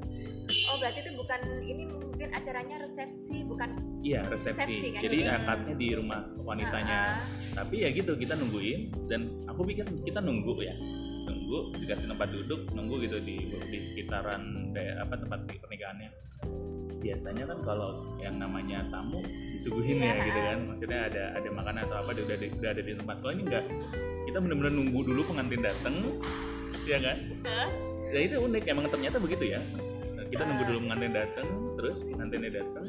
Oh 0.66 0.80
berarti 0.80 1.04
itu 1.04 1.12
bukan 1.14 1.40
ini 1.62 1.84
mungkin 1.86 2.30
acaranya 2.34 2.82
resepsi 2.82 3.46
bukan 3.46 3.70
iya 4.02 4.26
resepsi, 4.26 4.58
Resepsi 4.58 4.88
kan, 4.90 5.02
jadi 5.04 5.18
jadi- 5.22 5.30
akadnya 5.30 5.76
di 5.76 5.88
rumah 5.94 6.20
wanitanya. 6.42 6.98
Ah, 6.98 7.16
tapi 7.54 7.84
ya 7.84 7.92
gitu 7.92 8.16
kita 8.16 8.34
nungguin 8.34 8.80
dan 9.06 9.28
aku 9.46 9.62
pikir 9.68 9.86
kita 10.02 10.18
nunggu 10.18 10.56
ya 10.58 10.74
nunggu 11.30 11.60
dikasih 11.78 12.08
tempat 12.10 12.28
duduk 12.34 12.62
nunggu 12.74 12.96
gitu 13.06 13.18
di 13.22 13.38
di 13.70 13.78
sekitaran 13.86 14.74
daerah 14.74 15.06
apa 15.06 15.16
tempat 15.22 15.40
pernikahannya 15.46 16.10
biasanya 17.00 17.44
kan 17.48 17.60
kalau 17.64 17.90
yang 18.20 18.36
namanya 18.36 18.84
tamu 18.92 19.24
disuguhin 19.56 20.04
ya 20.04 20.20
Iya. 20.20 20.26
gitu 20.28 20.40
kan 20.44 20.58
maksudnya 20.68 21.00
ada 21.08 21.24
ada 21.40 21.50
makanan 21.54 21.82
atau 21.88 21.98
apa 22.04 22.12
dia 22.12 22.24
udah, 22.28 22.36
ada- 22.36 22.54
udah 22.60 22.70
ada 22.76 22.82
di 22.84 22.94
tempat 22.98 23.16
kalau 23.24 23.32
ini 23.38 23.44
enggak 23.48 23.64
kita 24.28 24.38
bener-bener 24.44 24.74
nunggu 24.76 25.00
dulu 25.08 25.22
pengantin 25.32 25.62
dateng 25.64 25.96
ya 26.84 26.98
kan 27.00 27.18
Hah? 27.48 27.70
ya 28.10 28.20
itu 28.26 28.36
unik 28.42 28.64
emang 28.68 28.86
ternyata 28.92 29.18
begitu 29.22 29.44
ya 29.56 29.62
kita 30.30 30.44
nunggu 30.46 30.64
dulu 30.68 30.80
pengantin 30.90 31.14
dateng 31.16 31.48
terus 31.80 31.98
pengantinnya 32.04 32.52
dateng 32.60 32.86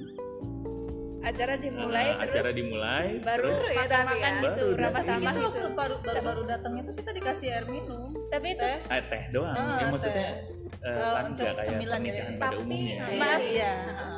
acara 1.20 1.54
dimulai 1.60 2.06
eh, 2.08 2.16
terus 2.16 2.32
acara 2.32 2.50
dimulai 2.56 3.06
baru 3.20 3.42
terus 3.52 3.62
ya, 3.68 3.76
makan 3.84 4.16
ya. 4.16 4.30
gitu 4.40 4.62
udah. 4.72 4.88
tamah 4.90 5.04
itu 5.04 5.20
gitu 5.20 5.40
waktu 5.44 5.68
baru 5.76 5.94
baru 6.00 6.20
baru 6.24 6.42
datang 6.48 6.72
itu 6.80 6.90
kita 6.96 7.10
dikasih 7.12 7.48
air 7.52 7.66
minum 7.68 8.09
tapi 8.30 8.46
itu 8.48 8.62
teh? 8.62 8.78
Eh, 8.88 9.02
teh 9.04 9.22
doang. 9.30 9.52
Ah, 9.52 9.76
ya 9.76 9.84
maksudnya 9.90 10.28
eh, 10.30 10.56
Eh, 10.80 10.96
kan 11.12 11.24
untuk 11.28 11.44
kayak 11.44 11.66
cemilan 11.66 11.98
gitu. 11.98 12.08
pernikahan 12.08 12.32
pada 12.32 12.46
Tapi, 12.46 12.62
umumnya. 12.62 13.04
Maaf. 13.12 13.40
iya 13.44 13.72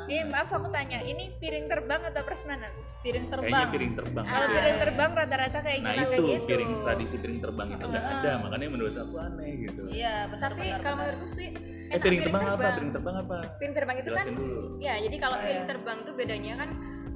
Ini 0.05 0.21
maaf 0.25 0.49
aku 0.49 0.67
tanya, 0.69 0.99
ini 1.01 1.23
piring 1.35 1.65
terbang 1.67 2.01
atau 2.03 2.21
prasmanan? 2.23 2.71
piring 3.03 3.27
terbang. 3.27 3.51
kayaknya 3.51 3.73
piring 3.75 3.93
terbang. 3.93 4.23
Kalau 4.23 4.45
aja. 4.45 4.53
piring 4.55 4.77
terbang 4.79 5.09
rata-rata 5.11 5.59
kayak 5.59 5.79
nah 5.83 5.91
gitu. 5.91 6.07
itu 6.07 6.23
gitu. 6.23 6.45
piring 6.47 6.71
tradisi 6.79 7.15
piring 7.19 7.39
terbang 7.41 7.67
itu 7.69 7.83
nggak 7.83 8.05
ada. 8.15 8.31
makanya 8.39 8.67
menurut 8.71 8.95
aku 8.95 9.15
aneh 9.19 9.51
gitu. 9.59 9.81
Iya 9.91 10.15
benar 10.31 10.41
tapi 10.47 10.63
benar, 10.63 10.79
kalau 10.79 10.95
menurutku 10.95 11.27
sih 11.29 11.47
eh 11.51 11.59
enak 11.91 11.99
piring 11.99 12.21
terbang 12.23 12.43
apa? 12.47 12.63
piring 12.71 12.91
terbang 12.95 13.15
apa? 13.19 13.37
Piring 13.59 13.73
terbang 13.75 13.95
itu 13.97 14.03
kan 14.05 14.15
jelasin 14.23 14.33
dulu. 14.39 14.61
Ya 14.79 14.93
jadi 15.03 15.15
kalau 15.19 15.35
Oh, 15.35 15.43
piring 15.43 15.59
iya. 15.59 15.67
terbang 15.67 15.97
tuh 15.99 16.13
bedanya 16.15 16.53
kan 16.55 16.69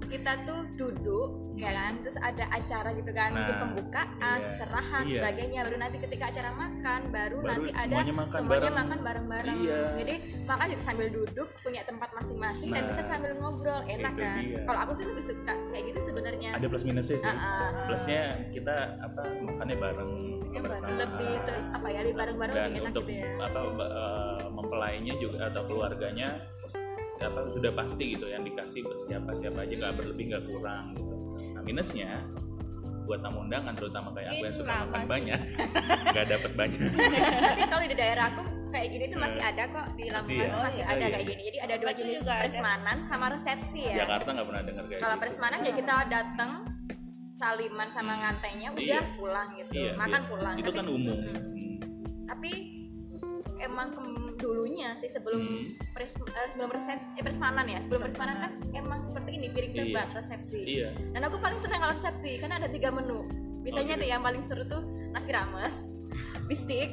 kita 0.04 0.32
tuh 0.44 0.60
duduk 0.76 1.30
ya 1.58 1.72
kan 1.72 1.94
terus 2.00 2.18
ada 2.20 2.46
acara 2.48 2.90
gitu 2.94 3.12
kan 3.12 3.30
mungkin 3.32 3.50
Nah, 3.50 3.62
pembukaan 3.64 4.08
iya. 4.40 4.54
serahan 4.56 5.04
Iya. 5.04 5.16
sebagainya 5.18 5.60
baru 5.64 5.78
nanti 5.78 5.98
ketika 6.00 6.26
acara 6.28 6.50
makan 6.54 7.02
baru, 7.10 7.38
Baru 7.38 7.48
nanti 7.50 7.70
ada 7.72 7.82
semuanya 7.84 8.14
makan 8.16 8.38
semuanya 8.38 8.62
bareng. 8.70 9.02
bareng-bareng 9.02 9.58
Iya. 9.60 9.82
jadi 9.98 10.16
makan 10.46 10.66
juga 10.68 10.84
sambil 10.84 11.08
duduk 11.10 11.48
punya 11.60 11.82
tempat 11.84 12.10
masing-masing 12.14 12.70
dan 12.70 12.78
Nah, 12.80 12.90
bisa 12.90 13.02
sambil 13.04 13.32
ngobrol 13.36 13.82
enak 13.84 14.14
kan 14.14 14.38
kalau 14.64 14.80
aku 14.80 14.92
sih 14.94 15.06
lebih 15.06 15.24
suka 15.26 15.54
kayak 15.68 15.84
gitu 15.88 16.00
sebenarnya 16.06 16.50
ada 16.54 16.66
plus 16.66 16.84
minusnya 16.84 17.18
sih 17.18 17.28
Ah, 17.28 17.34
ah. 17.34 17.70
plusnya 17.86 18.22
kita 18.52 18.76
apa 19.00 19.22
makannya 19.40 19.76
bareng 19.76 20.12
Ya, 20.48 20.64
bersama. 20.64 20.96
lebih 20.96 21.34
ter, 21.44 21.56
apa 21.68 21.88
ya 21.88 22.00
lebih 22.02 22.16
bareng-bareng 22.16 22.56
dan 22.56 22.64
lebih 22.66 22.80
enak 22.80 22.92
untuk 22.92 23.04
gitu 23.06 23.20
ya 23.20 23.32
apa 23.42 23.60
eh, 23.84 24.44
mempelainya 24.48 25.14
juga 25.18 25.40
atau 25.46 25.62
keluarganya 25.66 26.30
apa 27.18 27.40
sudah 27.50 27.72
pasti 27.74 28.14
gitu 28.14 28.26
yang 28.26 28.42
dikasih 28.42 28.86
siapa 29.02 29.34
siapa 29.34 29.60
aja 29.60 29.74
nggak 29.76 29.94
berlebih 29.96 30.24
nggak 30.30 30.46
kurang 30.46 30.94
gitu 30.94 31.10
nah 31.10 31.27
minusnya 31.68 32.10
buat 33.04 33.20
tamu 33.22 33.40
undangan 33.42 33.72
terutama 33.74 34.12
kayak 34.12 34.30
aku 34.30 34.44
yang 34.44 34.52
suka 34.54 34.74
makan 34.82 35.00
sih. 35.00 35.10
banyak 35.10 35.40
nggak 36.12 36.26
dapat 36.28 36.52
banyak 36.54 36.80
tapi 37.42 37.62
kalau 37.66 37.84
di 37.86 37.96
daerah 37.96 38.26
aku 38.28 38.42
kayak 38.68 38.88
gini 38.90 39.06
tuh 39.08 39.18
masih 39.18 39.42
ada 39.42 39.64
kok 39.66 39.88
di 39.96 40.06
Lamongan 40.06 40.36
ya? 40.38 40.48
tuh 40.50 40.60
masih 40.62 40.82
Oh, 40.82 40.92
ada 40.92 41.00
iya. 41.00 41.08
kayak 41.10 41.26
gini 41.26 41.42
jadi 41.46 41.58
ada 41.62 41.76
dua 41.78 41.92
jenis 41.94 42.18
prasmanan 42.22 42.98
sama 43.02 43.26
resepsi 43.30 43.80
ya 43.86 43.96
Jakarta 44.04 44.30
nggak 44.30 44.46
pernah 44.46 44.64
dengar 44.66 44.84
kayak 44.86 45.00
kalau 45.00 45.16
gitu. 45.16 45.24
prasmanan 45.24 45.60
ya 45.62 45.72
kita 45.72 45.94
datang 46.06 46.52
saliman 47.34 47.88
sama 47.88 48.14
ngantainya 48.18 48.70
udah 48.74 48.84
Iya. 48.84 49.02
pulang 49.14 49.48
gitu 49.56 49.72
Iya, 49.72 49.92
makan 49.96 50.20
iya. 50.20 50.28
pulang 50.28 50.54
itu 50.58 50.66
Tapi- 50.66 50.76
kan 50.76 50.86
umum 50.90 51.16
Mm-mm. 51.16 51.36
Hmm. 51.38 51.76
tapi 52.28 52.52
emang 53.60 53.90
dulunya 54.36 54.94
sih 54.94 55.08
sebelum 55.08 55.42
Hmm. 55.42 55.66
pres, 55.92 56.14
eh, 56.16 56.48
sebelum 56.48 56.70
resepsi 56.70 57.12
eh, 57.14 57.24
prasmanan 57.24 57.66
ya 57.66 57.80
sebelum 57.80 58.02
prasmanan 58.02 58.38
kan 58.38 58.52
emang 58.72 59.00
seperti 59.02 59.30
ini 59.34 59.48
piring 59.50 59.72
Iya. 59.72 59.80
terbang 59.84 60.10
resepsi. 60.14 60.60
Iya. 60.62 60.90
Dan 61.12 61.22
aku 61.24 61.38
paling 61.38 61.60
senang 61.60 61.80
kalau 61.80 61.94
resepsi 61.94 62.32
karena 62.38 62.56
ada 62.58 62.68
tiga 62.68 62.90
menu. 62.90 63.26
Biasanya 63.62 63.84
Oh, 63.84 63.96
gitu. 63.96 64.02
tuh 64.02 64.10
yang 64.10 64.22
paling 64.22 64.44
seru 64.44 64.64
tuh 64.64 64.82
nasi 65.12 65.30
rames 65.30 65.76
bistik 66.46 66.88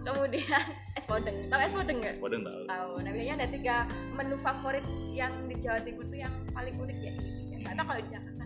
kemudian 0.00 0.62
es 0.98 1.04
podeng. 1.04 1.48
Tahu 1.48 1.60
es 1.60 1.74
podeng 1.74 1.98
nggak? 1.98 2.14
Podeng 2.18 2.42
tahu. 2.42 2.60
Tahu. 2.64 2.90
Nah 3.00 3.10
biasanya 3.10 3.34
ada 3.36 3.48
tiga 3.48 3.76
menu 4.14 4.36
favorit 4.38 4.84
yang 5.10 5.32
di 5.44 5.56
Jawa 5.56 5.80
Timur 5.80 6.04
tuh 6.04 6.18
yang 6.18 6.34
paling 6.50 6.74
unik 6.74 6.98
ya. 7.00 7.12
Tahu 7.60 7.84
kalau 7.86 8.00
di 8.00 8.08
Jakarta 8.08 8.39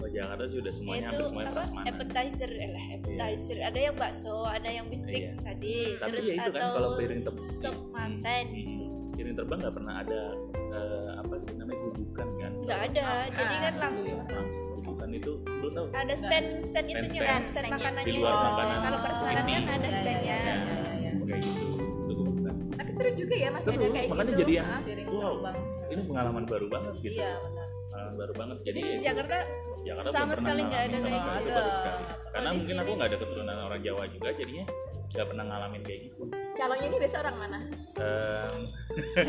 Oh, 0.00 0.08
Jakarta 0.08 0.44
sih 0.44 0.58
udah 0.58 0.72
semuanya 0.72 1.00
itu 1.02 1.12
hampir 1.12 1.26
semuanya 1.28 1.46
apa? 1.46 1.56
prasmanan 1.60 1.86
appetizer 1.86 2.50
eh 2.50 2.68
lah, 2.68 2.84
appetizer. 2.90 3.56
Ada 3.60 3.78
yang 3.80 3.94
bakso 3.94 4.34
ada 4.42 4.68
yang 4.70 4.86
bistik 4.86 5.12
Iya. 5.14 5.32
tadi 5.38 5.76
Tapi 5.94 6.08
terus 6.10 6.24
ya 6.24 6.34
itu 6.34 6.40
kan 6.40 6.56
atau 6.56 6.70
kalau 6.72 6.90
piring 6.96 7.20
teb- 7.20 7.40
sop 7.54 7.76
manten. 7.90 8.44
Hmm. 8.46 8.56
gitu 8.56 8.84
piring 9.12 9.36
terbang 9.36 9.58
nggak 9.60 9.74
pernah 9.74 9.94
ada 9.98 10.22
eh, 10.70 11.10
apa 11.14 11.34
sih 11.36 11.50
namanya 11.52 11.78
gugukan 11.84 12.28
kan? 12.34 12.52
Nggak 12.58 12.80
ada. 12.86 13.06
jadi 13.30 13.54
kan 13.60 13.74
langsung. 13.78 14.20
langsung 14.24 14.64
gugukan 14.74 15.08
itu 15.10 15.30
belum 15.42 15.72
tahu 15.74 15.86
ada 15.92 16.14
stand 16.14 16.46
stand 16.62 16.86
itunya. 16.86 17.04
Stand-stand. 17.10 17.28
kan 17.28 17.40
stand 17.42 17.44
Stand-nya. 17.44 17.76
makanannya. 17.76 18.06
Di 18.06 18.12
luar 18.16 18.32
Oh, 18.32 18.40
makanan. 18.42 18.76
kalau 18.80 18.98
prasmanan 18.98 19.36
inti. 19.42 19.52
kan 19.52 19.64
ada 19.70 19.84
Iya, 19.84 19.92
standnya. 19.92 20.24
iya, 20.24 20.36
iya, 20.40 20.54
iya, 20.56 20.92
iya. 20.96 21.10
kayak 21.20 21.42
gitu 21.42 21.66
itu 22.08 22.22
tapi 22.72 22.90
seru 22.90 23.10
juga 23.12 23.34
ya 23.36 23.48
masih 23.50 23.66
Seru, 23.66 23.76
ada 23.78 23.88
kayak 23.92 24.08
makanya 24.08 24.24
gitu. 24.26 24.40
jadi 24.40 24.52
yang 24.54 24.66
Ah. 24.66 24.80
wow 25.06 25.32
terbang 25.36 25.56
ini 25.86 26.02
pengalaman 26.06 26.44
baru 26.46 26.66
banget 26.66 26.94
gitu. 26.98 27.14
Iya 27.14 27.30
benar. 27.36 27.68
Pengalaman 27.90 28.14
baru 28.16 28.32
banget. 28.32 28.56
Jadi 28.62 28.78
jadi 28.78 28.90
di 28.90 29.04
Jakarta 29.04 29.36
Jakarta 29.82 30.10
sama 30.10 30.20
belum 30.20 30.30
pernah 30.30 30.40
sekali 30.42 30.62
nggak 30.62 30.82
ada 30.82 30.96
kayak 30.98 31.20
sama 31.20 31.38
gitu. 31.40 31.50
Ada. 31.52 31.72
sekali 31.72 32.02
karena 32.30 32.48
mungkin 32.48 32.66
sini- 32.68 32.80
aku 32.80 32.90
nggak 32.92 33.08
ada 33.08 33.18
keturunan 33.18 33.56
orang 33.60 33.80
Jawa 33.80 34.02
juga 34.06 34.28
jadinya 34.32 34.66
nggak 35.10 35.26
pernah 35.26 35.44
ngalamin 35.44 35.82
kayak 35.82 36.00
gitu. 36.04 36.22
Calonnya 36.52 36.86
ini 36.86 36.96
biasa 36.96 37.16
orang 37.18 37.36
mana? 37.36 37.58
Em, 37.96 38.58
Eh, 39.16 39.26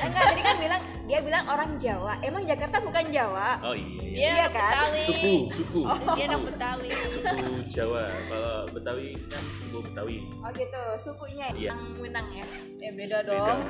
enggak 0.06 0.22
tadi 0.24 0.40
kan 0.40 0.56
bilang 0.56 0.80
dia 1.04 1.20
bilang 1.20 1.44
orang 1.46 1.70
Jawa. 1.76 2.12
Emang 2.20 2.42
Jakarta 2.42 2.76
bukan 2.80 3.04
Jawa? 3.10 3.48
Oh 3.60 3.74
iya 3.74 4.00
iya. 4.00 4.08
Dia 4.08 4.16
Iya 4.16 4.30
anak 4.40 4.50
kan? 4.50 4.72
Betawi. 4.72 5.02
Suku 5.04 5.34
suku. 5.52 5.80
Dia 5.84 6.24
anak 6.24 6.38
suku. 6.38 6.48
Betawi. 6.48 6.88
Suku 7.04 7.44
Jawa. 7.68 8.04
Kalau 8.24 8.56
Betawi 8.70 9.08
kan 9.26 9.42
suku 9.58 9.78
Betawi. 9.82 10.16
Oh 10.38 10.50
gitu. 10.50 10.82
Sukunya 10.98 11.46
Iya. 11.50 11.68
yang 11.68 11.80
Minang 11.98 12.26
ya? 12.32 12.46
Eh 12.80 12.90
beda 12.90 13.18
Beda. 13.18 13.28
dong 13.28 13.60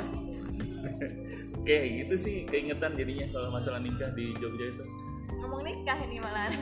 kayak 1.60 1.84
gitu 1.98 2.14
sih 2.16 2.36
keingetan 2.46 2.94
jadinya 2.94 3.26
kalau 3.30 3.50
masalah 3.50 3.76
nikah 3.78 4.08
di 4.10 4.32
Jogja 4.34 4.64
itu 4.66 4.84
ngomong 5.38 5.62
nikah 5.62 5.98
ini 6.02 6.16
malah. 6.18 6.50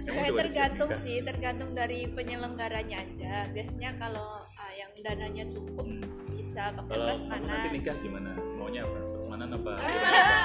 Udah 0.00 0.16
siap 0.16 0.36
tergantung 0.42 0.90
sih, 0.90 1.16
tergantung 1.22 1.70
dari 1.76 2.08
penyelenggaranya 2.10 2.98
aja. 2.98 3.46
Biasanya 3.52 3.90
kalau 4.00 4.40
ah, 4.40 4.72
yang 4.74 4.90
dananya 5.04 5.44
cukup 5.52 5.86
bisa 6.34 6.72
pakai 6.74 7.14
kalau 7.14 7.14
nanti 7.46 7.68
nikah 7.70 7.94
gimana? 8.00 8.30
Maunya 8.58 8.82
apa? 8.82 9.10
Prasmanan 9.30 9.56
apa? 9.56 9.72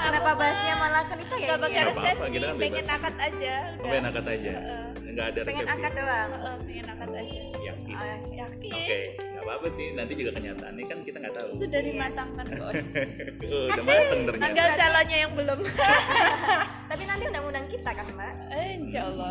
Kenapa? 0.06 0.30
Bahasnya 0.38 0.74
malah 0.78 1.02
ke 1.04 1.14
nikah 1.18 1.38
ya? 1.42 1.48
Pakai 1.58 1.68
ya? 1.68 1.82
Nggak 1.82 1.84
apa-apa, 1.90 2.06
resepsi, 2.06 2.30
kita 2.30 2.46
kan 2.46 2.56
pengen 2.56 2.86
akad 2.86 3.14
aja. 3.18 3.54
Oh, 3.76 3.84
pengen 3.90 4.04
akad 4.06 4.26
aja? 4.30 4.54
Nggak 5.06 5.26
ada 5.26 5.40
pengen 5.42 5.66
resepsi. 5.66 5.82
akad 5.82 5.92
doang 5.98 6.30
Heeh, 6.30 6.56
pengen 6.62 6.86
akad 6.86 7.10
aja. 7.10 7.42
yakin? 7.66 7.94
Ya. 7.96 8.14
Yakin. 8.46 8.72
oke. 8.72 8.98
nggak 9.18 9.35
apa-apa 9.46 9.68
sih 9.70 9.94
nanti 9.94 10.12
juga 10.18 10.30
kenyataannya 10.34 10.84
kan 10.90 10.98
kita 11.06 11.16
nggak 11.22 11.34
tahu. 11.38 11.48
Sudah 11.54 11.80
dimatangkan 11.86 12.46
bos. 12.58 12.74
oh, 13.54 13.64
udah 13.70 13.84
mateng 13.86 14.20
ternyata. 14.26 14.44
Tinggal 14.50 14.68
calonnya 14.74 15.18
yang 15.22 15.32
belum. 15.38 15.58
tapi 16.90 17.02
nanti 17.06 17.24
undang-undang 17.30 17.66
kita 17.70 17.90
kan 17.94 18.06
mbak? 18.10 18.34
Eh, 18.50 18.68
Insya 18.82 19.00
Allah. 19.06 19.30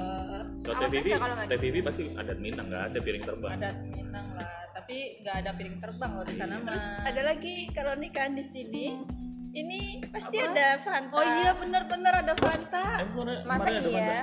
kalau 0.64 1.36
nggak 1.36 1.48
Teh 1.52 1.60
Vivi 1.60 1.80
pasti 1.84 2.04
adat 2.16 2.40
Minang 2.40 2.66
nggak 2.72 2.84
ada 2.96 3.00
piring 3.04 3.24
terbang. 3.28 3.52
Ada 3.60 3.70
Minang 3.84 4.28
lah 4.40 4.50
tapi 4.86 5.18
nggak 5.26 5.36
ada 5.42 5.52
piring 5.58 5.78
terbang 5.82 6.12
loh 6.14 6.26
di 6.30 6.36
sana 6.38 6.56
Terus 6.62 6.86
ada 7.02 7.22
lagi 7.26 7.56
kalau 7.74 7.98
nikahan 7.98 8.38
di 8.38 8.46
sini, 8.46 8.94
ini 9.50 9.98
pasti 10.14 10.38
ada 10.38 10.78
Fanta. 10.78 11.10
oh 11.18 11.26
iya 11.26 11.58
bener-bener 11.58 12.14
ada 12.14 12.38
Fanta. 12.38 13.02
Eh, 13.02 13.10
masa 13.50 13.70
iya? 13.82 14.22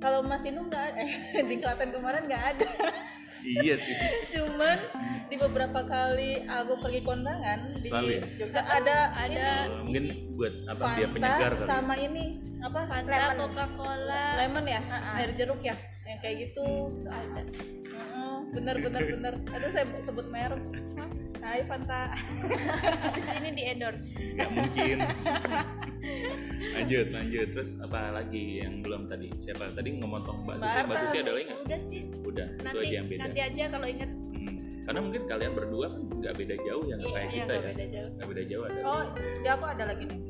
Kalau 0.00 0.24
Mas 0.24 0.40
Inu 0.48 0.64
nggak 0.64 0.86
eh, 0.96 1.12
di 1.50 1.60
Klaten 1.60 1.92
kemarin 1.92 2.24
nggak 2.24 2.44
ada 2.56 2.68
iya 3.44 3.74
sih 3.76 3.94
cuman 4.30 4.78
di 5.26 5.36
beberapa 5.36 5.80
kali 5.82 6.44
aku 6.44 6.72
pergi 6.78 7.00
kondangan 7.02 7.58
di 7.74 7.88
Selalu 7.88 8.10
ya? 8.12 8.22
Jogja 8.36 8.62
ada 8.62 8.98
Ada 9.16 9.48
Oh, 9.66 9.82
mungkin 9.82 10.04
buat 10.32 10.54
apa 10.68 10.82
Fanta 10.82 10.94
dia 10.94 11.06
penyegar 11.08 11.52
kali 11.54 11.66
sama 11.66 11.94
ini 11.96 12.24
apa 12.60 12.80
Fanta, 12.84 13.10
Lemon. 13.10 13.36
Coca-Cola. 13.42 14.24
lemon 14.38 14.64
ya 14.64 14.80
Ah, 14.84 14.94
ah. 14.94 15.14
air 15.18 15.30
jeruk 15.32 15.58
ya 15.58 15.74
yang 16.04 16.18
kayak 16.20 16.36
gitu 16.46 16.66
Ada. 17.00 17.42
Bener 18.52 18.76
bener 18.78 19.02
bener. 19.02 19.34
Aduh 19.48 19.70
saya 19.72 19.86
sebut 19.88 20.26
merek. 20.28 20.60
Hai 21.42 21.64
Fanta. 21.66 22.06
Di 23.10 23.20
sini 23.20 23.48
di 23.50 23.62
endorse. 23.66 24.14
nggak 24.14 24.50
mungkin. 24.52 24.96
Lanjut 26.76 27.06
lanjut. 27.10 27.46
Terus 27.50 27.70
apa 27.82 28.00
lagi 28.14 28.62
yang 28.62 28.78
belum 28.80 29.08
tadi? 29.08 29.32
Siapa? 29.34 29.72
Tadi 29.72 29.88
ngomong 29.98 30.22
mbak 30.44 30.54
Susi 30.54 30.78
mbak 30.86 30.96
Susi 31.02 31.16
ada 31.18 31.32
lagi 31.32 31.44
nggak? 31.48 31.60
Udah 31.66 31.80
sih. 31.80 32.02
udah 32.22 32.46
itu 32.46 32.62
Nanti 32.62 32.78
aja 32.78 32.94
yang 32.94 33.06
beda. 33.08 33.20
nanti 33.26 33.40
aja 33.40 33.64
kalau 33.70 33.88
ingat. 33.88 34.10
Hmm. 34.32 34.58
karena 34.82 34.98
mungkin 34.98 35.22
kalian 35.30 35.52
berdua 35.54 35.86
kan 35.88 36.02
nggak 36.18 36.34
beda 36.34 36.54
jauh 36.66 36.82
ya 36.82 36.94
nggak 36.98 37.06
Iya, 37.06 37.14
kayak 37.14 37.28
iya, 37.30 37.38
kita 37.38 37.46
nggak 37.46 37.62
ya. 37.62 37.70
beda 37.70 37.86
jauh. 37.86 38.10
nggak 38.12 38.28
beda 38.28 38.42
jauh 38.50 38.64
ada. 38.66 38.80
Oh 38.82 39.02
di 39.14 39.48
aku 39.48 39.64
ada 39.66 39.84
lagi 39.86 40.04
nih. 40.10 40.20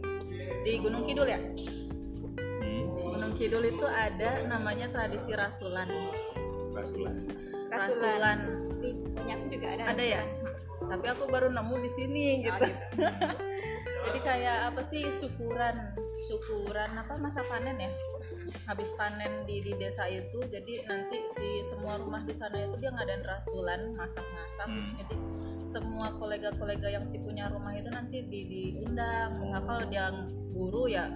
Di 0.60 0.72
Gunung 0.78 1.02
Kidul 1.02 1.28
ya? 1.28 1.40
Hmm. 1.40 2.84
Gunung 2.92 3.32
Kidul 3.34 3.64
itu 3.64 3.86
ada 3.88 4.30
namanya 4.46 4.86
tradisi 4.88 5.32
rasulan. 5.32 5.88
Rasulan 6.72 7.16
Rasulan. 7.72 8.38
di 8.78 8.90
punya 8.98 9.32
aku 9.32 9.46
juga 9.48 9.66
ada 9.68 9.82
Ada 9.88 10.04
ya? 10.04 10.20
rasulan. 10.20 10.54
tapi 10.82 11.06
aku 11.08 11.24
baru 11.26 11.48
nemu 11.48 11.76
di 11.78 11.90
sini 11.90 12.24
Oh, 12.26 12.36
gitu 12.42 12.62
gitu. 12.66 13.02
jadi 14.02 14.18
kayak 14.20 14.56
apa 14.68 14.82
sih 14.82 14.98
syukuran 15.00 15.76
syukuran 16.20 16.90
apa 16.92 17.14
masa 17.16 17.40
panen 17.44 17.78
ya 17.78 17.90
habis 18.64 18.90
panen 18.92 19.46
di 19.46 19.62
di 19.62 19.72
desa 19.72 20.04
itu 20.04 20.42
jadi 20.44 20.82
nanti 20.84 21.22
si 21.30 21.46
semua 21.64 21.94
rumah 21.96 22.20
di 22.20 22.34
sana 22.34 22.58
itu 22.58 22.74
dia 22.76 22.90
ngadain 22.90 23.22
rasulan 23.22 23.80
masak-masak 23.94 24.40
Hmm. 24.62 24.78
jadi 24.98 25.14
semua 25.46 26.10
kolega-kolega 26.12 26.88
yang 26.88 27.02
si 27.02 27.18
punya 27.18 27.46
rumah 27.48 27.72
itu 27.72 27.88
nanti 27.88 28.18
di 28.22 28.40
diundang 28.44 29.32
apa 29.52 29.86
dia 29.86 30.10
guru 30.50 30.86
ya 30.86 31.06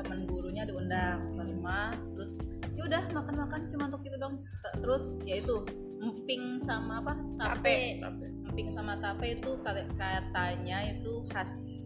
teman 0.00 0.20
gurunya 0.28 0.62
diundang 0.64 1.20
ke 1.36 1.42
rumah 1.44 1.92
terus 2.16 2.40
ya 2.76 2.82
udah 2.88 3.02
makan-makan 3.12 3.60
cuma 3.76 3.84
untuk 3.92 4.02
itu 4.08 4.16
dong. 4.16 4.34
Terus 4.80 5.04
ya 5.28 5.36
itu 5.36 5.56
emping 6.00 6.64
sama 6.64 7.04
apa 7.04 7.12
tape. 7.36 8.00
Emping 8.48 8.68
sama 8.72 8.96
tape 8.98 9.36
itu 9.36 9.50
kata- 9.60 9.88
katanya 10.00 10.88
itu 10.88 11.24
khas 11.28 11.76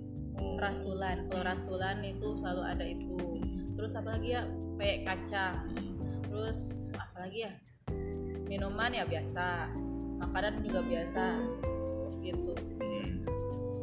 rasulan. 0.63 1.27
Kalau 1.31 1.43
rasulan 1.43 1.99
itu 2.07 2.39
selalu 2.39 2.63
ada 2.63 2.85
itu. 2.87 3.19
Terus 3.75 3.93
apa 3.99 4.09
lagi 4.19 4.39
ya? 4.39 4.43
Kayak 4.79 4.99
kacang. 5.07 5.57
Terus 6.31 6.91
apa 6.95 7.27
lagi 7.27 7.39
ya? 7.47 7.53
Minuman 8.47 8.95
ya 8.95 9.03
biasa. 9.03 9.71
Makanan 10.23 10.63
juga 10.63 10.81
biasa. 10.87 11.25
Gitu. 12.25 12.55
Hmm. 12.81 13.21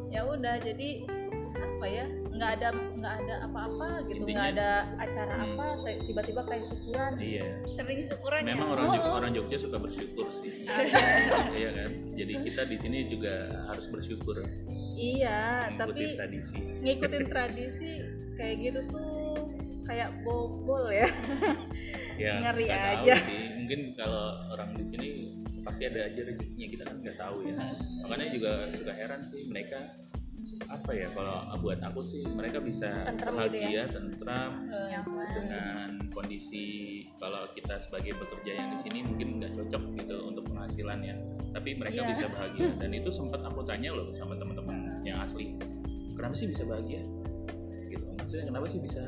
ya 0.10 0.26
udah 0.26 0.58
jadi 0.58 1.06
apa 1.54 1.86
ya 1.86 2.06
nggak 2.32 2.52
ada 2.56 2.68
nggak 2.74 3.14
ada 3.20 3.36
apa-apa 3.44 3.88
gitu 4.06 4.24
nggak 4.24 4.48
ada 4.52 4.70
acara 4.98 5.34
Hmm. 5.34 5.54
apa 5.54 5.66
tiba-tiba 6.02 6.42
kayak 6.44 6.64
syukuran 6.64 7.12
Iya. 7.18 7.46
sering 7.66 8.00
syukuran 8.02 8.42
ya 8.42 8.54
Memang 8.54 8.70
orang 8.72 8.84
Oh. 8.84 8.94
Jogja, 8.94 9.12
orang 9.12 9.32
Jogja 9.32 9.58
suka 9.58 9.78
bersyukur 9.78 10.28
sih. 10.34 10.54
iya 11.60 11.70
kan? 11.72 11.90
Jadi 12.14 12.34
kita 12.42 12.62
di 12.66 12.78
sini 12.78 12.98
juga 13.04 13.34
harus 13.68 13.86
bersyukur 13.88 14.36
iya 14.94 15.70
mengikuti 15.70 15.78
tapi 15.78 16.04
tradisi. 16.16 16.58
ngikutin 16.80 17.24
tradisi 17.26 17.92
kayak 18.34 18.56
gitu 18.60 18.80
tuh 18.88 19.38
kayak 19.84 20.10
bobol 20.22 20.88
ya 20.88 21.10
Ya, 22.14 22.38
Ngeri 22.38 22.70
aja. 22.70 23.16
sih. 23.18 23.50
Mungkin 23.58 23.98
kalau 23.98 24.24
orang 24.48 24.70
di 24.70 24.84
sini 24.84 25.08
pasti 25.62 25.84
ada 25.84 26.06
aja 26.06 26.22
rezekinya 26.22 26.68
kita 26.70 26.84
kan 26.86 26.96
nggak 27.00 27.18
tahu 27.18 27.38
ya. 27.44 27.56
Makanya 28.00 28.28
juga 28.30 28.52
suka 28.70 28.94
heran 28.94 29.18
sih 29.18 29.50
mereka 29.50 29.80
apa 30.64 30.92
ya 30.92 31.08
kalau 31.12 31.36
buat 31.58 31.80
aku 31.82 32.02
sih 32.02 32.24
mereka 32.30 32.58
bisa 32.58 32.88
Tentrem 33.04 33.34
gitu 33.34 33.40
bahagia, 33.40 33.70
ya. 33.72 33.84
tentram 33.88 34.52
nyaman 34.64 35.28
dengan 35.32 35.88
kondisi 36.10 36.66
kalau 37.16 37.46
kita 37.52 37.78
sebagai 37.78 38.16
pekerja 38.16 38.52
yang 38.56 38.70
di 38.72 38.80
sini 38.82 39.00
mungkin 39.04 39.28
nggak 39.38 39.54
cocok 39.54 39.84
gitu 39.96 40.16
untuk 40.24 40.44
penghasilannya 40.48 41.16
tapi 41.52 41.76
mereka 41.76 42.00
Iya. 42.00 42.10
bisa 42.10 42.26
bahagia 42.28 42.70
dan 42.82 42.90
itu 42.92 43.10
sempat 43.10 43.42
aku 43.42 43.62
tanya 43.62 43.92
loh 43.92 44.10
sama 44.12 44.34
teman-teman 44.36 44.78
yang 45.02 45.20
asli 45.22 45.54
kenapa 46.14 46.34
sih 46.34 46.48
bisa 46.48 46.64
bahagia 46.64 47.02
gitu 47.88 48.06
maksudnya 48.16 48.46
kenapa 48.48 48.66
sih 48.66 48.80
bisa 48.80 49.04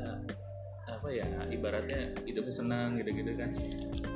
apa 0.84 1.08
ya 1.10 1.24
ibaratnya 1.48 2.00
hidupnya 2.22 2.54
senang 2.54 2.96
gitu-gitu 2.96 3.32
kan 3.34 3.50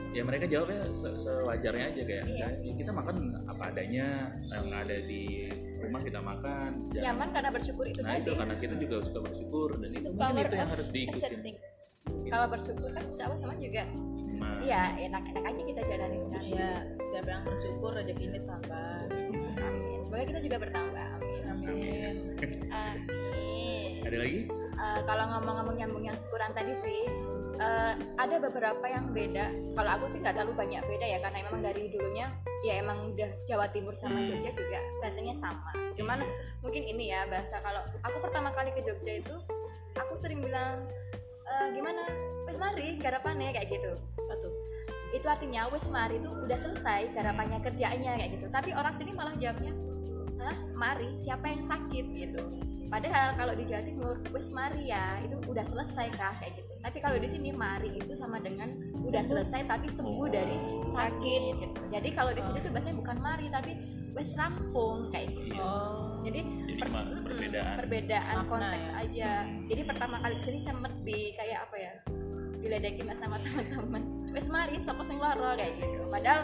ya 0.09 0.23
mereka 0.23 0.45
jawabnya 0.45 0.89
se- 0.89 1.17
sewajarnya 1.19 1.85
aja 1.87 2.03
kayak. 2.03 2.25
"Ya, 2.31 2.49
kita 2.73 2.89
makan 2.89 3.17
apa 3.45 3.63
adanya 3.69 4.33
yang 4.49 4.73
ada 4.73 4.97
di 4.99 5.48
rumah 5.89 6.03
kita 6.03 6.21
makan 6.21 6.71
Jangan- 6.83 7.03
nyaman 7.03 7.29
karena 7.31 7.51
bersyukur 7.51 7.85
itu 7.85 8.01
nah 8.01 8.13
itu 8.13 8.25
tadi. 8.27 8.39
karena 8.39 8.55
kita 8.55 8.75
juga 8.77 8.95
suka 9.03 9.21
bersyukur 9.25 9.69
dan 9.75 9.89
itu 9.89 9.99
mungkin 10.07 10.21
power 10.21 10.45
itu 10.45 10.55
yang 10.55 10.71
harus 10.71 10.89
diikutin. 10.89 11.17
accepting. 11.19 11.57
Kalau 12.29 12.47
bersyukur 12.47 12.89
kan 12.91 13.05
insya 13.05 13.23
Allah 13.25 13.39
semua 13.39 13.57
juga 13.57 13.85
Nah, 14.39 14.55
iya 14.63 14.95
enak-enak 15.03 15.45
aja 15.45 15.63
kita 15.67 15.83
jalanin 15.83 16.23
kan. 16.31 16.39
Iya, 16.41 16.71
siapa 17.03 17.27
yang 17.27 17.43
bersyukur 17.43 17.91
rezeki 17.91 18.25
ini 18.25 18.41
tambah. 18.47 19.01
amin. 19.59 19.99
Semoga 19.99 20.25
kita 20.25 20.41
juga 20.41 20.57
bertambah. 20.63 21.09
Amin. 21.19 21.43
Amin. 21.51 22.15
amin. 22.71 23.91
Ada 23.99 24.17
lagi? 24.17 24.41
Eh, 24.47 25.01
kalau 25.03 25.25
ngomong-ngomong 25.27 25.75
nyambung 25.75 26.05
yang 26.07 26.15
syukuran 26.15 26.55
tadi 26.55 26.71
sih 26.77 27.03
eh, 27.59 27.95
ada 28.17 28.37
beberapa 28.39 28.87
yang 28.87 29.11
beda. 29.11 29.47
Kalau 29.75 29.91
aku 29.99 30.05
sih 30.11 30.19
nggak 30.23 30.35
terlalu 30.39 30.55
banyak 30.55 30.83
beda 30.87 31.07
ya 31.07 31.19
karena 31.21 31.39
memang 31.51 31.61
dari 31.63 31.83
dulunya 31.91 32.27
ya 32.63 32.83
emang 32.83 33.15
udah 33.15 33.31
Jawa 33.47 33.67
Timur 33.71 33.95
sama 33.95 34.19
Hmm. 34.23 34.27
Jogja 34.31 34.51
juga 34.51 34.81
bahasanya 35.03 35.35
sama. 35.39 35.71
Cuman 35.95 36.23
mungkin 36.63 36.83
ini 36.83 37.11
ya 37.11 37.27
bahasa 37.31 37.59
kalau 37.63 37.83
aku 38.03 38.19
pertama 38.23 38.51
kali 38.51 38.71
ke 38.75 38.83
Jogja 38.83 39.23
itu 39.23 39.35
aku 39.95 40.15
sering 40.19 40.43
bilang 40.43 40.87
"Eh, 41.49 41.67
gimana? 41.75 42.03
Wes 42.49 42.57
mari 42.57 42.97
garapannya 42.97 43.53
kayak 43.53 43.69
gitu. 43.69 43.93
Satu. 44.09 44.49
itu 45.11 45.27
artinya 45.27 45.67
wes 45.75 45.91
mari 45.91 46.23
itu 46.23 46.31
udah 46.31 46.55
selesai 46.55 47.11
garapannya 47.11 47.59
kerjaannya 47.59 48.15
kayak 48.23 48.31
gitu. 48.39 48.47
Tapi 48.47 48.71
orang 48.77 48.95
sini 48.95 49.11
malah 49.19 49.35
jawabnya 49.35 49.75
Hah, 50.39 50.55
mari 50.79 51.19
siapa 51.19 51.51
yang 51.51 51.67
sakit? 51.67 52.05
Gitu 52.15 52.68
padahal 52.89 53.37
kalau 53.37 53.53
di 53.53 53.65
Jawa 53.65 53.83
Timur 53.85 54.15
wes 54.33 54.49
mari 54.49 54.89
ya 54.89 55.21
itu 55.21 55.37
udah 55.45 55.65
selesai 55.65 56.07
kah 56.13 56.33
kayak 56.41 56.57
gitu. 56.57 56.73
Tapi 56.79 56.99
kalau 56.99 57.17
di 57.17 57.29
sini 57.29 57.53
mari 57.53 57.93
itu 57.93 58.13
sama 58.13 58.41
dengan 58.41 58.69
udah 58.99 59.23
selesai 59.25 59.61
tapi 59.65 59.87
sembuh 59.89 60.27
dari 60.27 60.57
sakit 60.89 61.43
gitu. 61.61 61.81
Jadi 61.89 62.09
kalau 62.13 62.33
di 62.33 62.41
sini 62.41 62.59
tuh 62.59 62.73
biasanya 62.73 62.97
bukan 62.97 63.17
mari 63.21 63.47
tapi 63.49 63.73
wes 64.17 64.33
rampung 64.35 65.13
kayak 65.13 65.29
gitu. 65.31 65.61
Oh. 65.61 66.25
jadi 66.25 66.41
Jadi 66.43 66.81
per- 66.81 67.23
perbedaan. 67.23 67.77
perbedaan 67.79 68.37
Makna 68.41 68.51
konteks 68.51 68.85
ya. 68.85 68.93
aja. 68.99 69.31
Jadi 69.63 69.83
pertama 69.85 70.17
kali 70.19 70.35
ke 70.41 70.45
sini 70.49 70.59
cemet 70.59 70.95
di 71.05 71.19
kayak 71.37 71.59
apa 71.69 71.77
ya 71.77 71.93
diledekin 72.59 73.07
sama 73.15 73.37
teman-teman. 73.39 74.03
Wes 74.33 74.49
mari 74.49 74.77
sopo 74.81 75.05
sing 75.05 75.21
loro 75.21 75.55
kayak 75.55 75.77
gitu. 75.77 76.03
Padahal 76.09 76.43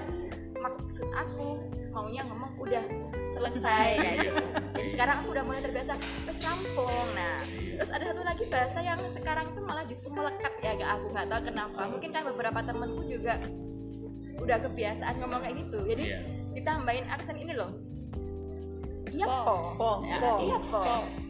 maksud 0.54 1.08
aku 1.12 1.46
maunya 1.92 2.24
ngomong 2.24 2.56
udah 2.56 2.84
selesai 3.28 4.00
kayak 4.00 4.16
gitu 4.24 4.40
jadi 4.84 4.92
sekarang 4.92 5.16
aku 5.18 5.32
udah 5.32 5.44
mulai 5.44 5.60
terbiasa 5.60 5.96
wes 5.96 6.38
rampung 6.38 7.08
nah 7.16 7.40
terus 7.74 7.88
ada 7.88 8.04
satu 8.04 8.20
lagi 8.20 8.44
bahasa 8.46 8.78
yang 8.78 9.00
sekarang 9.10 9.48
itu 9.48 9.60
malah 9.60 9.84
justru 9.88 10.12
melekat 10.12 10.52
ya 10.60 10.76
gak 10.76 10.90
aku 10.94 11.06
nggak 11.08 11.26
tahu 11.26 11.40
kenapa. 11.42 11.80
Mungkin 11.88 12.10
kan 12.12 12.22
beberapa 12.22 12.60
temenku 12.60 13.02
juga 13.02 13.34
udah 14.36 14.58
kebiasaan 14.60 15.14
ngomong 15.18 15.40
kayak 15.40 15.56
gitu. 15.58 15.78
Jadi 15.82 16.04
Iya. 16.04 16.18
ditambahin 16.52 17.06
aksen 17.08 17.36
ini 17.36 17.52
loh. 17.52 17.70
Iya 19.08 19.26
Po. 19.26 19.38
po, 19.38 19.56
Po, 19.74 19.90
Ya, 20.02 20.18
po. 20.18 20.32
iya 20.38 20.58
po, 20.60 20.82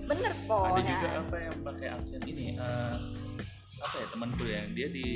bener 0.05 0.33
po. 0.45 0.59
Ada 0.67 0.81
ya. 0.81 0.89
juga 0.91 1.09
apa 1.17 1.37
yang 1.39 1.57
pakai 1.63 1.89
aksen 1.93 2.21
ini? 2.25 2.47
Eh, 2.57 2.95
apa 3.79 3.95
ya 3.95 4.07
temanku 4.09 4.45
yang 4.45 4.69
dia 4.73 4.89
di 4.89 5.09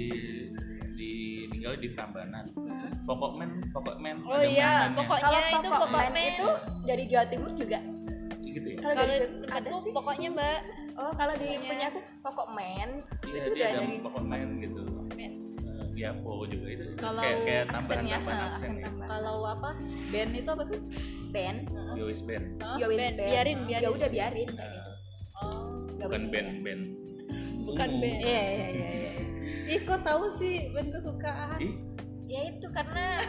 di 0.94 1.12
tinggal 1.48 1.76
di 1.76 1.88
Prambanan. 1.92 2.44
Mm. 2.52 2.84
pokok 3.04 3.32
men 3.36 3.50
pokok 3.70 3.96
men. 3.98 4.16
Oh 4.24 4.40
iya 4.40 4.92
pokoknya 4.92 5.24
kalau 5.24 5.40
itu 5.40 5.52
pokok 5.54 5.80
pokok 5.84 5.90
men 5.92 6.12
men. 6.12 6.26
itu 6.28 6.46
dari 6.84 7.04
Jawa 7.04 7.24
Timur 7.26 7.50
juga 7.52 7.78
kalau 8.90 9.14
ada 9.48 9.70
sih 9.78 9.90
pokoknya 9.90 10.28
mbak 10.30 10.58
oh 10.94 11.12
kalau 11.14 11.34
di 11.34 11.48
punya 11.58 11.86
aku 11.88 12.00
pokok 12.20 12.48
men 12.52 12.90
iya 13.24 13.38
itu 13.38 13.50
udah 13.50 13.66
ada 13.66 13.78
dari 13.78 13.96
pokok 13.98 14.24
men 14.24 14.48
gitu 14.58 14.80
Men. 15.10 15.32
Eh, 15.58 15.86
ya 15.96 16.10
po 16.14 16.42
juga 16.44 16.66
itu 16.70 16.84
Kalau 16.94 17.18
kayak 17.18 17.38
kayak 17.42 17.64
aksennya 17.66 17.74
tambahan 17.74 17.98
tambahan 18.14 18.38
aksen 18.54 18.70
aksen 18.70 18.72
ya 18.78 18.90
Kalau 19.08 19.36
apa? 19.42 19.70
Band 20.08 20.30
itu 20.32 20.48
apa 20.48 20.64
sih? 20.64 20.80
band 21.28 21.58
Yowis 21.94 22.20
band 22.22 22.44
Hah? 22.58 22.76
ya 22.76 22.86
wis 22.86 22.98
Ben, 22.98 23.06
band. 23.10 23.16
biarin, 23.20 23.58
biarin. 23.66 23.82
ya 23.82 23.90
udah 23.90 24.08
biarin 24.08 24.48
kayak 24.48 24.70
gitu 24.70 24.92
Oh. 25.38 25.86
Ya 25.94 26.04
bukan 26.06 26.22
band 26.28 26.50
band 26.62 26.82
Bukan 27.62 27.90
band. 28.00 28.18
Iya 28.18 28.40
iya 28.40 28.66
iya. 28.68 28.88
iya. 28.90 29.12
Ih 29.68 29.80
kok 29.84 30.00
tahu 30.00 30.24
sih 30.32 30.72
band 30.72 30.88
kesukaan? 30.88 31.58
Ih, 31.60 31.72
ya 32.28 32.40
itu 32.44 32.66
karena 32.68 33.24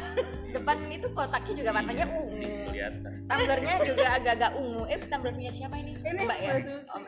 depan 0.51 0.77
itu 0.91 1.07
kotaknya 1.15 1.53
juga 1.55 1.71
warnanya 1.71 2.03
iya 2.03 2.19
ungu. 2.19 2.51
kelihatan. 2.67 3.11
Tumblernya 3.23 3.75
juga 3.87 4.07
agak-agak 4.19 4.51
ungu. 4.59 4.83
Eh 4.91 4.99
tumblernya 5.01 5.49
siapa 5.49 5.75
ini? 5.79 5.91
Ini 6.03 6.21
mbak 6.27 6.37
ya? 6.37 6.51
Oh, 6.91 7.01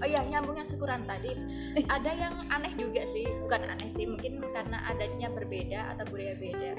oh 0.00 0.06
iya 0.08 0.20
nyambung 0.24 0.56
yang 0.56 0.64
syukuran 0.64 1.04
tadi. 1.04 1.36
Ada 1.76 2.10
yang 2.10 2.34
aneh 2.48 2.72
juga 2.74 3.04
sih. 3.06 3.28
Bukan 3.44 3.60
aneh 3.62 3.88
sih 3.92 4.08
mungkin 4.08 4.40
karena 4.48 4.80
adatnya 4.88 5.28
berbeda 5.28 5.80
atau 5.92 6.04
budaya 6.08 6.34
beda. 6.40 6.70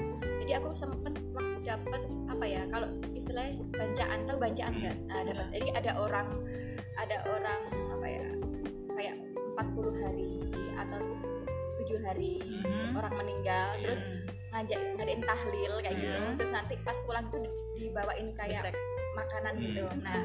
Jadi 0.42 0.52
aku 0.58 0.68
sempet 0.74 1.14
waktu 1.30 1.58
dapat 1.62 2.02
apa 2.26 2.44
ya 2.44 2.62
kalau 2.68 2.88
istilahnya 3.14 3.62
bancaan 3.70 4.18
tahu 4.26 4.36
bancaan 4.42 4.72
nggak? 4.74 4.96
Nah, 5.06 5.22
dapat. 5.22 5.46
Jadi 5.54 5.68
ada 5.70 5.90
orang 5.94 6.28
ada 6.98 7.16
orang 7.30 7.60
apa 7.94 8.06
ya 8.10 8.26
kayak 8.90 9.16
40 9.54 10.02
hari 10.02 10.30
atau 10.74 10.98
tujuh 11.78 11.98
hari 12.02 12.42
Mhm. 12.42 12.98
orang 12.98 13.14
meninggal. 13.14 13.66
Iya. 13.78 13.82
terus 13.86 14.02
ngajak 14.58 14.80
ngadain 14.92 15.22
tahlil 15.22 15.72
kayak 15.78 15.96
gitu 15.96 16.18
Iya. 16.18 16.34
terus 16.34 16.50
nanti 16.50 16.74
pas 16.82 16.98
pulang 17.00 17.26
tuh 17.30 17.38
di- 17.38 17.54
dibawain 17.78 18.26
kayak 18.34 18.58
Besek. 18.60 18.74
makanan 19.14 19.54
Hmm. 19.54 19.62
gitu 19.62 19.82
nah 20.00 20.18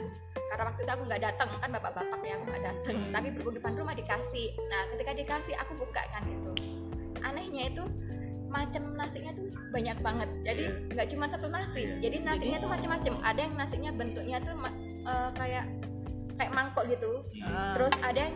karena 0.43 0.63
waktu 0.65 0.81
itu 0.81 0.91
aku 0.91 1.03
nggak 1.05 1.21
datang 1.23 1.49
kan 1.55 1.69
bapak-bapak 1.71 2.19
ya 2.19 2.33
aku 2.33 2.45
nggak 2.47 2.63
datang 2.63 2.95
Hmm. 2.95 3.11
tapi 3.11 3.27
berhubung 3.29 3.55
depan 3.55 3.73
rumah 3.75 3.93
dikasih 3.93 4.47
nah 4.67 4.81
ketika 4.89 5.11
dikasih 5.13 5.53
aku 5.55 5.73
buka 5.77 6.01
kan 6.03 6.23
itu 6.23 6.51
anehnya 7.19 7.63
itu 7.69 7.83
macam 8.49 8.83
nasinya 8.91 9.31
tuh 9.33 9.45
banyak 9.71 9.97
banget 9.99 10.29
jadi 10.43 10.63
Iya. 10.63 10.71
nggak 10.91 11.07
cuma 11.09 11.25
satu 11.25 11.47
nasi 11.47 11.81
Iya. 11.83 11.95
jadi 12.01 12.17
nasinya 12.23 12.57
tuh 12.59 12.69
macam-macam 12.69 13.13
ada 13.23 13.39
yang 13.39 13.53
nasinya 13.53 13.91
bentuknya 13.91 14.37
tuh 14.39 14.53
eh, 15.03 15.29
kayak 15.31 15.65
kayak 16.33 16.51
mangkok 16.51 16.85
gitu 16.87 17.21
Ah, 17.39 17.77
terus 17.77 17.93
ada 17.99 18.19
yang 18.19 18.33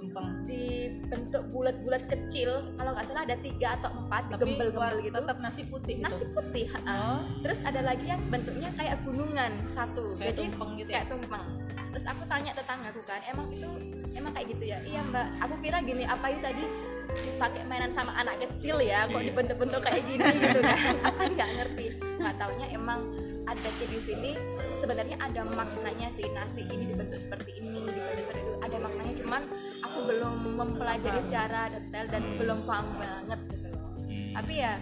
tumpeng. 0.00 0.28
dibentuk 0.44 1.42
bulat-bulat 1.48 2.02
kecil. 2.06 2.50
Kalau 2.74 2.90
nggak 2.90 3.04
salah 3.04 3.22
ada 3.22 3.36
tiga 3.36 3.68
atau 3.76 3.90
empat 3.94 4.22
digembel-gembel 4.30 4.72
war- 4.72 4.98
gitu. 4.98 5.14
tetap 5.14 5.38
nasi 5.38 5.62
putih 5.64 5.94
gitu. 5.94 6.04
nasi 6.04 6.24
putih. 6.30 6.66
Oh, 6.80 7.20
terus 7.40 7.60
ada 7.62 7.80
lagi 7.80 8.04
yang 8.04 8.20
bentuknya 8.26 8.72
kayak 8.74 8.96
gunungan 9.02 9.52
satu. 9.70 10.16
Kayak 10.16 10.24
jadi 10.32 10.40
tumpeng 10.48 10.70
gitu 10.74 10.88
ya. 10.88 10.94
kayak 10.96 11.06
tumpeng. 11.08 11.44
Terus 11.90 12.06
aku 12.06 12.22
tanya 12.24 12.52
tetanggaku 12.54 13.02
kan 13.02 13.20
emang 13.26 13.46
itu 13.50 13.68
emang 14.12 14.32
kayak 14.32 14.46
gitu 14.48 14.64
ya? 14.64 14.78
Iya 14.80 15.00
mbak. 15.04 15.26
Aku 15.42 15.54
kira 15.58 15.78
gini 15.80 16.04
apa 16.06 16.26
itu 16.30 16.40
tadi 16.40 16.64
dipakai 17.10 17.62
mainan 17.66 17.90
sama 17.90 18.14
anak 18.14 18.38
kecil 18.40 18.78
ya? 18.80 19.04
Kok 19.04 19.18
Iya. 19.18 19.26
dibentuk-bentuk 19.28 19.80
kayak 19.80 20.02
gini? 20.06 20.22
Gitu 20.40 20.60
kan. 20.60 20.78
Apa 21.02 21.22
nggak 21.28 21.50
ngerti. 21.52 21.86
Nggak 22.16 22.34
taunya 22.36 22.66
emang 22.70 23.00
ada 23.42 23.68
di 23.74 23.98
sini. 23.98 24.32
Sebenarnya 24.78 25.18
ada 25.18 25.42
maknanya 25.44 26.08
sih 26.14 26.30
nasi 26.30 26.62
ini 26.64 26.88
dibentuk 26.88 27.18
seperti 27.18 27.58
ini 27.58 27.82
dibentuk 27.82 28.14
seperti 28.16 28.40
itu. 28.40 28.52
Ada 28.62 28.76
maknanya 28.78 29.14
cuman 29.18 29.42
aku 29.80 29.98
belum 30.04 30.34
mempelajari 30.54 31.20
secara 31.20 31.68
detail 31.68 32.06
dan 32.08 32.22
belum 32.36 32.58
paham 32.62 32.86
banget 32.94 33.40
gitu 33.46 33.66
loh. 33.68 33.80
Hmm. 34.06 34.32
tapi 34.36 34.52
ya 34.56 34.72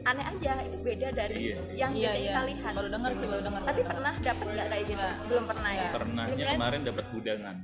aneh 0.00 0.24
aja 0.24 0.52
itu 0.64 0.76
beda 0.80 1.08
dari 1.12 1.34
Iya. 1.36 1.56
yang 1.76 1.92
Iya 1.92 2.10
iya. 2.10 2.32
kita 2.32 2.40
lihat 2.46 2.72
Baru 2.72 2.88
dengar 2.88 3.10
sih, 3.12 3.26
baru 3.26 3.42
dengar. 3.44 3.62
tapi 3.62 3.80
pernah 3.84 4.12
dapat 4.16 4.46
nggak 4.48 4.66
kayak 4.68 4.84
gitu? 4.86 5.06
Belum 5.28 5.44
pernah 5.44 5.70
ya? 5.70 5.88
Pernahnya 5.92 6.32
Belum 6.34 6.54
kemarin 6.56 6.80
dapat 6.82 7.04
gudangan 7.12 7.56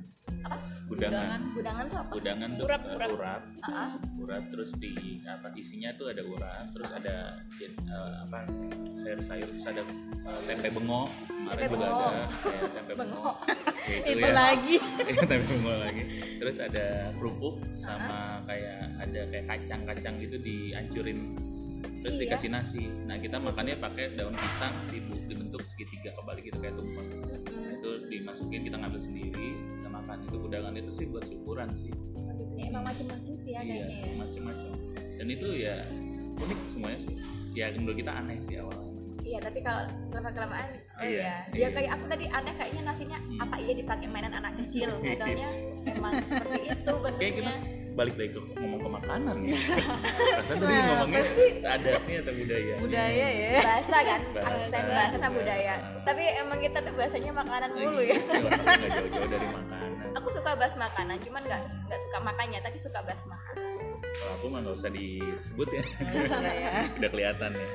apa 0.45 0.57
Gudangan. 0.85 1.41
gudangan 1.57 1.85
tuh 1.89 1.99
apa 1.99 2.11
Gudangan 2.13 2.49
tuh 2.55 2.65
Urap, 2.65 2.83
urap. 2.87 3.09
urap. 3.11 3.43
Ah, 3.65 3.93
Urat 4.21 4.45
terus 4.47 4.71
di 4.77 4.93
apa 5.25 5.49
isinya 5.55 5.91
tuh 5.97 6.13
ada 6.13 6.23
urat, 6.23 6.65
terus 6.71 6.91
ada 6.93 7.17
eh, 7.59 8.13
apa 8.23 8.39
sayur-sayur, 8.95 9.49
terus 9.49 9.67
ada 9.67 9.83
eh, 9.83 10.43
tempe 10.47 10.69
bengo. 10.71 11.09
Tempe 11.49 11.65
juga 11.67 11.87
bengo. 11.89 12.05
ada 12.05 12.21
ya, 12.47 12.61
tempe 12.71 12.93
bengo. 13.01 13.21
Bengo. 13.25 13.31
Ya, 13.85 13.97
itu, 14.01 14.17
itu 14.17 14.23
ya. 14.23 14.33
lagi 14.33 14.77
Iya, 15.09 15.23
tempe 15.23 15.45
bengo 15.47 15.73
lagi. 15.75 16.03
Terus 16.37 16.57
ada 16.59 16.85
kerupuk 17.17 17.55
sama 17.75 18.19
kayak 18.45 18.79
ada 18.99 19.21
kayak 19.29 19.45
kacang-kacang 19.47 20.15
gitu 20.19 20.37
dihancurin 20.39 21.19
terus 22.01 22.17
Iya. 22.17 22.23
dikasih 22.29 22.49
nasi. 22.51 22.85
Nah 23.05 23.17
kita 23.17 23.41
makannya 23.41 23.77
pakai 23.77 24.13
daun 24.13 24.33
pisang 24.33 24.77
dibentuk 24.93 25.65
segitiga 25.65 26.13
kebalik 26.15 26.45
gitu 26.45 26.59
kayak 26.59 26.77
tumpeng. 26.77 27.09
Nah, 27.17 27.41
itu 27.75 27.91
dimasukin 28.09 28.61
kita 28.63 28.77
ngambil 28.77 29.01
sendiri 29.01 29.49
makan 30.05 30.21
itu 30.23 30.37
gudangan 30.39 30.73
itu 30.75 30.91
sih 30.93 31.07
buat 31.07 31.25
syukuran 31.25 31.69
sih. 31.73 31.89
Ya, 32.55 32.69
emang 32.69 32.85
macem-macem 32.85 33.35
sih 33.35 33.51
ya 33.51 33.61
Iya, 33.61 33.85
ya. 33.89 34.15
macam-macam. 34.15 34.71
Dan 35.17 35.27
itu 35.27 35.49
ya 35.57 35.77
unik 36.37 36.59
semuanya 36.69 36.99
sih. 37.01 37.15
Ya 37.53 37.73
menurut 37.73 37.97
kita 37.97 38.13
aneh 38.13 38.39
sih 38.41 38.55
awalnya. 38.57 38.93
Iya, 39.19 39.39
tapi 39.41 39.59
kalau 39.59 39.83
lama 40.13 40.31
kelamaan, 40.31 40.69
oh 40.69 41.01
Iya, 41.01 41.09
iya, 41.09 41.17
iya. 41.17 41.37
dia 41.51 41.69
kayak 41.73 41.91
aku 41.91 42.05
tadi 42.07 42.25
aneh 42.29 42.53
kayaknya 42.55 42.83
nasinya 42.85 43.17
Hmm. 43.17 43.41
apa 43.41 43.57
iya 43.57 43.73
dipakai 43.73 44.07
mainan 44.07 44.35
anak 44.35 44.53
kecil, 44.61 44.91
padahalnya 45.01 45.49
emang 45.87 46.13
seperti 46.23 46.61
itu 46.69 46.93
Kayak 46.93 47.33
kita 47.33 47.41
bentuknya. 47.41 47.55
balik 47.95 48.15
lagi 48.15 48.31
ke 48.31 48.41
ngomong 48.55 48.81
ke 48.81 48.91
makanan 48.93 49.37
ya. 49.41 49.57
Rasanya 50.37 50.61
tadi 50.61 50.67
Nah, 50.69 50.85
ngomongnya 50.85 51.23
pasti 51.23 51.45
adatnya 51.65 52.17
atau 52.21 52.35
budaya. 52.37 52.75
budaya 52.77 53.27
ya 53.33 53.51
Bahasa 53.63 53.97
kan, 53.99 54.21
Bahasa. 54.29 54.51
aksen 54.61 54.85
bahasa 54.85 55.17
Iya. 55.17 55.29
budaya. 55.31 55.75
Tapi 56.05 56.23
emang 56.37 56.59
kita 56.61 56.79
tuh 56.81 56.93
bahasanya 56.93 57.33
makanan 57.33 57.71
mulu 57.73 58.01
ya. 58.03 58.19
Nggak 58.21 58.91
jauh-jauh 58.93 59.29
dari 59.31 59.47
makanan. 59.49 59.74
Aku 60.25 60.33
suka 60.33 60.57
bahas 60.57 60.73
makanan, 60.73 61.21
cuman 61.21 61.45
nggak 61.45 61.61
nggak 61.85 62.01
suka 62.01 62.19
makannya, 62.25 62.57
tapi 62.65 62.81
suka 62.81 63.05
bahas 63.05 63.21
makanan. 63.29 63.77
Kalau 64.01 64.33
aku 64.41 64.47
mah 64.49 64.59
nggak 64.65 64.77
usah 64.81 64.89
disebut 64.89 65.69
ya. 65.69 65.85
Ya 66.01 66.89
Udah 66.97 67.11
kelihatan 67.13 67.51
ya. 67.53 67.69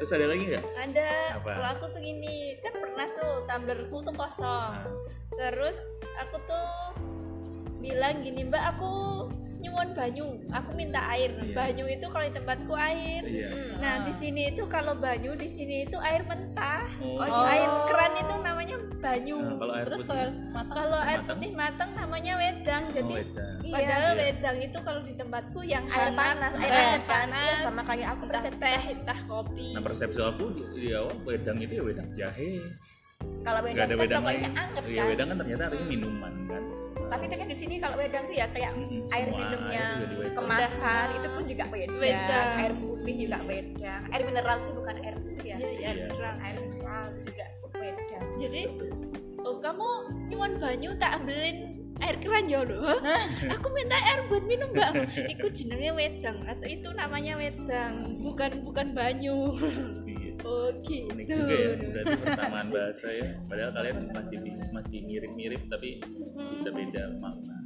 Terus 0.00 0.10
ada 0.16 0.26
lagi 0.32 0.42
nggak? 0.48 0.64
ada 0.72 1.10
Apa? 1.36 1.50
kalau 1.52 1.68
aku 1.76 1.84
tuh 1.92 2.00
gini 2.00 2.56
kan 2.64 2.72
pernah 2.74 3.06
tuh 3.12 3.32
tumblerku 3.44 3.96
tuh 4.02 4.14
kosong 4.16 4.72
Nah, 4.72 4.88
terus 5.36 5.84
aku 6.16 6.36
tuh 6.48 6.66
bilang 7.82 8.16
gini 8.20 8.42
mbak 8.44 8.62
aku 8.70 8.90
nyuwun 9.58 9.90
banyu 9.92 10.26
aku 10.50 10.70
minta 10.72 11.00
air 11.08 11.30
Iya. 11.32 11.50
banyu 11.52 11.84
itu 11.88 12.06
kalau 12.08 12.24
di 12.24 12.34
tempatku 12.34 12.74
air 12.74 13.22
iya. 13.24 13.48
nah 13.76 14.02
di 14.02 14.10
sini 14.12 14.50
itu 14.50 14.62
kalau 14.66 14.94
banyu 14.96 15.34
di 15.34 15.46
sini 15.46 15.82
itu 15.82 15.94
air 16.00 16.22
mentah 16.22 16.82
Oh, 16.98 17.18
Oh. 17.20 17.44
air 17.44 17.66
keran 17.84 18.12
itu 18.16 18.34
namanya 18.40 18.76
banyu 18.96 19.38
Nah, 19.38 19.54
kalau 19.56 19.72
air 19.72 19.84
terus 19.84 20.02
kalau 20.02 20.18
air 20.20 20.30
matang 20.48 20.70
kalau 20.72 20.98
air 21.00 21.14
matang? 21.16 21.26
putih 21.32 21.50
matang 21.52 21.90
namanya 21.92 22.32
wedang 22.36 22.82
Oh, 22.82 22.92
jadi 22.92 23.12
wedang. 23.16 23.54
Iya. 23.60 23.72
padahal 23.72 24.02
Iya. 24.04 24.18
wedang 24.20 24.56
itu 24.60 24.78
kalau 24.80 25.00
di 25.00 25.12
tempatku 25.12 25.60
yang 25.64 25.84
Air 25.88 26.10
panas, 26.12 26.52
air 26.56 26.70
air 26.72 26.82
kan, 26.92 27.00
panas 27.04 27.42
iya 27.44 27.54
sama 27.60 27.82
kayak 27.84 28.08
aku 28.12 28.24
persepsi. 28.28 28.62
teh 28.64 28.82
entah 28.92 29.20
kopi 29.24 29.66
Nah 29.72 29.82
persepsi 29.82 30.20
aku 30.20 30.44
di, 30.50 30.62
di 30.76 30.88
awal 30.92 31.14
wedang 31.22 31.58
itu 31.60 31.72
ya 31.72 31.82
wedang 31.84 32.08
jahe. 32.12 32.50
Kalau 33.42 33.60
Gak 33.60 33.64
wedang 33.64 33.78
ada 33.80 33.86
kan 33.88 34.00
wedang 34.00 34.22
pokoknya 34.22 34.42
lain. 34.42 34.60
anget 34.60 34.82
Iya 34.84 34.98
kan. 34.98 35.06
wedang 35.08 35.26
kan 35.28 35.36
ternyata 35.38 35.62
artinya 35.64 35.86
minuman 35.88 36.34
kan. 36.48 36.62
Tapi 37.12 37.24
kan 37.28 37.44
di 37.44 37.54
sini 37.54 37.74
kalau 37.76 37.94
wedang 37.94 38.24
tuh 38.24 38.32
ya 38.32 38.46
kayak 38.48 38.72
air 39.12 39.26
semua 39.26 39.38
minum 39.38 39.60
air 39.68 39.84
wedang. 40.16 40.32
kemasan 40.34 41.06
itu 41.12 41.28
pun 41.28 41.44
juga 41.44 41.64
wedang. 41.68 42.00
Wedang. 42.00 42.48
air 42.56 42.72
putih 42.74 43.14
juga 43.18 43.38
wedang 43.44 44.02
air 44.08 44.22
mineral 44.22 44.56
sih 44.58 44.72
bukan 44.72 44.94
air 44.98 45.14
putih 45.18 45.44
ya 45.44 45.56
Iya, 45.58 45.68
iya, 45.70 45.90
Iya. 45.92 46.06
terang. 46.08 46.36
air 46.40 46.56
mineral 46.58 47.04
juga 47.18 47.44
wedang 47.74 48.24
jadi 48.38 48.62
oh 49.40 49.56
kamu 49.58 49.88
nyuwun 50.28 50.52
banyu 50.56 50.90
tak 50.96 51.10
ambilin 51.18 51.56
air 51.98 52.16
keran 52.16 52.46
ya 52.46 52.60
loh 52.62 52.98
aku 53.48 53.66
minta 53.70 53.98
air 54.00 54.20
buat 54.26 54.42
minum 54.42 54.70
mbak 54.70 54.92
itu 55.28 55.46
jenenge 55.52 55.90
wedang 55.92 56.38
atau 56.44 56.66
itu 56.66 56.88
namanya 56.92 57.36
wedang 57.36 57.94
bukan 58.18 58.50
bukan 58.62 58.86
banyu. 58.92 59.50
oh 60.42 60.68
gitu. 60.82 61.08
Unik 61.12 61.26
juga 61.28 61.54
ya, 61.54 61.70
berarti 61.92 62.14
persamaan 62.24 62.68
bahasa 62.68 63.06
ya. 63.08 63.28
Padahal 63.46 63.70
kalian 63.72 63.96
masih 64.10 64.36
bis- 64.40 64.70
masih 64.70 64.98
mirip-mirip 65.04 65.62
tapi 65.68 66.00
bisa 66.52 66.68
beda 66.70 67.16
makna. 67.20 67.56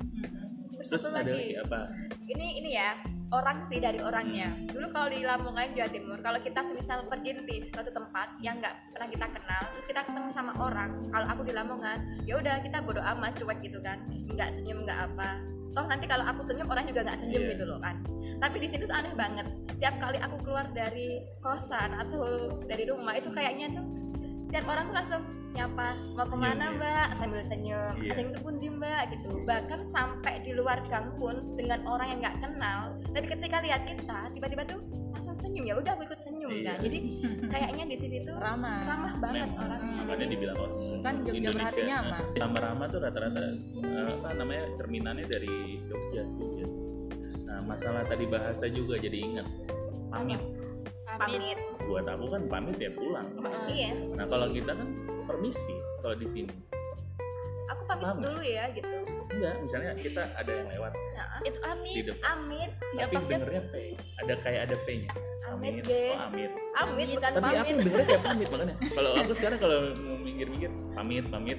terus, 0.76 1.02
Terus 1.02 1.04
ada 1.08 1.24
lagi. 1.24 1.30
lagi 1.32 1.54
apa? 1.58 1.80
ini 2.26 2.46
ini 2.58 2.70
ya 2.74 2.98
orang 3.30 3.64
sih 3.66 3.78
dari 3.78 3.98
orangnya. 3.98 4.50
Dulu 4.66 4.86
kalau 4.90 5.08
di 5.08 5.22
Lamongan 5.22 5.72
Jawa 5.72 5.90
Timur 5.90 6.18
kalau 6.20 6.38
kita 6.38 6.60
semisal 6.62 7.06
pergi 7.06 7.38
di 7.38 7.56
suatu 7.62 7.90
tempat 7.90 8.38
yang 8.38 8.58
nggak 8.58 8.74
pernah 8.94 9.08
kita 9.08 9.26
kenal 9.30 9.62
terus 9.74 9.86
kita 9.86 10.00
ketemu 10.02 10.28
sama 10.30 10.52
orang 10.58 11.06
kalau 11.10 11.26
aku 11.26 11.42
di 11.42 11.54
Lamongan 11.54 11.98
ya 12.22 12.34
udah 12.36 12.60
kita 12.60 12.82
bodo 12.82 12.98
amat 13.02 13.38
cuek 13.38 13.58
gitu 13.62 13.78
kan. 13.80 13.98
Nggak 14.10 14.52
senyum 14.54 14.82
nggak 14.84 15.00
apa 15.10 15.55
toh 15.76 15.84
nanti 15.84 16.08
kalau 16.08 16.24
aku 16.24 16.40
senyum 16.40 16.72
orang 16.72 16.88
juga 16.88 17.04
nggak 17.04 17.20
senyum 17.20 17.42
Iya. 17.44 17.52
gitu 17.52 17.64
loh 17.68 17.76
kan 17.76 18.00
tapi 18.40 18.56
di 18.64 18.68
sini 18.72 18.88
tuh 18.88 18.96
aneh 18.96 19.12
banget 19.12 19.44
setiap 19.76 19.94
kali 20.00 20.16
aku 20.16 20.36
keluar 20.40 20.64
dari 20.72 21.20
kosan 21.44 21.92
atau 21.92 22.24
dari 22.64 22.88
rumah 22.88 23.12
itu 23.12 23.28
kayaknya 23.28 23.76
tuh 23.76 23.84
setiap 24.48 24.64
orang 24.72 24.84
tuh 24.88 24.96
langsung 24.96 25.22
nyapa 25.56 25.88
mau 26.12 26.22
Senyum, 26.22 26.28
ke 26.28 26.36
mana 26.36 26.64
ya. 26.64 26.70
mbak 26.72 27.06
sambil 27.14 27.40
senyum 27.42 27.92
Iya. 27.96 28.10
ada 28.10 28.18
yang 28.18 28.30
itu 28.30 28.40
pun 28.40 28.54
di 28.56 28.68
mbak 28.68 29.02
gitu 29.10 29.30
bahkan 29.42 29.80
sampai 29.84 30.34
di 30.40 30.52
luar 30.52 30.78
gang 30.84 31.08
pun 31.14 31.34
dengan 31.50 31.80
orang 31.84 32.06
yang 32.08 32.20
nggak 32.20 32.36
kenal 32.38 32.80
tapi 33.08 33.26
ketika 33.26 33.56
lihat 33.58 33.82
kita 33.82 34.18
tiba-tiba 34.30 34.62
tuh 34.64 34.80
langsung 35.08 35.32
senyum 35.34 35.64
ya 35.64 35.74
udah 35.74 35.92
aku 35.92 36.04
ikut 36.04 36.20
senyum 36.20 36.50
Iya. 36.52 36.64
kan 36.66 36.78
jadi 36.82 36.98
kayaknya 37.52 37.84
di 37.86 37.96
sini 37.96 38.16
tuh 38.20 38.36
ramah 38.36 38.84
ramah 38.84 39.12
banget 39.18 39.48
Memang. 39.48 39.64
orangnya 39.64 39.94
Makanya 39.96 40.16
Jadi, 40.18 40.30
dibilang 40.30 40.56
orang 40.56 40.74
Kan 40.98 41.14
Jogja 41.22 41.50
berarti 41.50 41.80
nyaman. 41.82 42.22
Sama 42.34 42.58
ramah 42.60 42.86
tuh 42.86 42.98
rata-rata 43.00 43.40
eh, 43.40 44.06
apa 44.12 44.28
namanya 44.34 44.64
cerminannya 44.74 45.24
dari 45.24 45.54
Jogja 45.82 46.22
sih 46.24 46.42
biasanya. 46.42 46.86
Nah 47.44 47.58
masalah 47.64 48.02
tadi 48.04 48.24
bahasa 48.26 48.64
juga 48.68 48.94
jadi 48.96 49.18
ingat 49.20 49.46
pamit. 50.08 50.40
pamit 51.08 51.40
pamit 51.40 51.58
Buat 51.80 52.06
aku 52.08 52.24
kan 52.26 52.42
pamit 52.46 52.76
ya 52.76 52.90
pulang. 52.90 53.26
iya 53.66 53.90
Nah 54.12 54.26
kalau 54.26 54.50
kita 54.50 54.72
kan 54.74 54.88
permisi 55.26 55.74
kalau 56.00 56.14
di 56.14 56.24
sini. 56.24 56.52
aku 57.66 57.82
pamit 57.84 58.04
Paham 58.04 58.18
dulu 58.22 58.40
ya 58.40 58.64
gitu 58.70 58.94
Enggak, 59.26 59.54
misalnya 59.58 59.92
kita 59.98 60.22
ada 60.32 60.48
yang 60.48 60.68
lewat 60.70 60.92
nah, 61.12 61.26
itu 61.42 61.50
di 61.52 61.66
amit 61.66 62.04
depan, 62.06 62.24
amit 62.32 62.70
nggak 62.72 63.04
tapi 63.04 63.14
pakai 63.18 63.28
dengernya 63.28 63.62
P. 63.66 63.74
Ada 64.16 64.34
kayak 64.38 64.60
ada 64.64 64.76
P-nya. 64.80 65.10
Amit, 65.46 65.72
Amit, 65.72 65.84
Ge. 65.84 66.04
oh 66.08 66.18
amit. 66.24 66.50
amit 66.74 67.08
bukan 67.12 67.30
Tapi 67.30 67.42
aku 67.44 67.52
pamit 67.56 67.76
dengernya 67.76 68.06
kayak 68.06 68.22
pamit 68.22 68.46
makanya. 68.48 68.74
Kalau 68.88 69.10
aku 69.14 69.32
sekarang 69.32 69.58
kalau 69.58 69.78
mau 69.94 70.16
mikir-mikir 70.16 70.70
pamit, 70.92 71.24
pamit. 71.28 71.56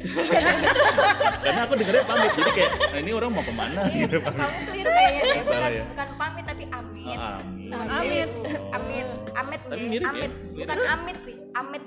Karena 1.44 1.62
aku 1.64 1.74
dengernya 1.76 2.04
pamit, 2.04 2.32
jadi 2.34 2.52
kayak 2.52 2.72
nah, 2.74 3.00
ini 3.00 3.12
orang 3.14 3.30
mau 3.30 3.44
ke 3.44 3.54
mana 3.54 3.82
Iya, 3.88 4.00
gitu 4.02 4.18
pamit. 4.20 4.40
kamu 4.42 4.58
keliru 4.66 4.90
kayaknya 4.90 5.22
deh 5.22 5.38
bukan 5.44 5.60
ya? 5.70 5.84
bukan 5.86 6.10
pamit 6.18 6.46
tapi 6.48 6.64
Oh, 6.68 6.82
amit 6.82 7.20
amit. 7.20 7.70
Amit. 7.72 8.30
Oh. 8.32 8.76
amit 8.76 9.08
amit 9.38 9.60
Tapi 9.66 9.84
mirip 9.86 10.04
ya? 10.04 10.10
amit 10.10 10.32
Mirip. 10.32 10.56
bukan 10.66 10.80
amit 10.88 11.18
sih 11.20 11.36
amit. 11.54 11.84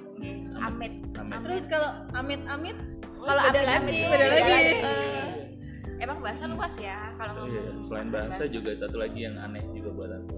Amit 0.57 0.93
Amit. 1.13 1.39
terus 1.43 1.65
kalau 1.67 1.91
amit 2.13 2.41
amit 2.47 2.77
kalau 3.19 3.41
beda 3.47 3.61
amit 3.61 3.75
amit 3.77 3.95
Beda 4.09 4.27
lagi. 4.27 4.53
Eh, 4.81 5.29
emang 6.01 6.19
bahasa 6.19 6.45
luas 6.47 6.73
ya 6.77 6.97
kalau 7.15 7.33
Oh, 7.37 7.47
iya. 7.47 7.61
ngomong 7.61 7.85
Selain 7.87 8.09
bahasa 8.09 8.43
juga 8.47 8.71
satu 8.73 8.97
lagi 8.97 9.21
yang 9.21 9.37
aneh 9.37 9.61
juga 9.71 9.91
buat 9.91 10.11
aku. 10.15 10.37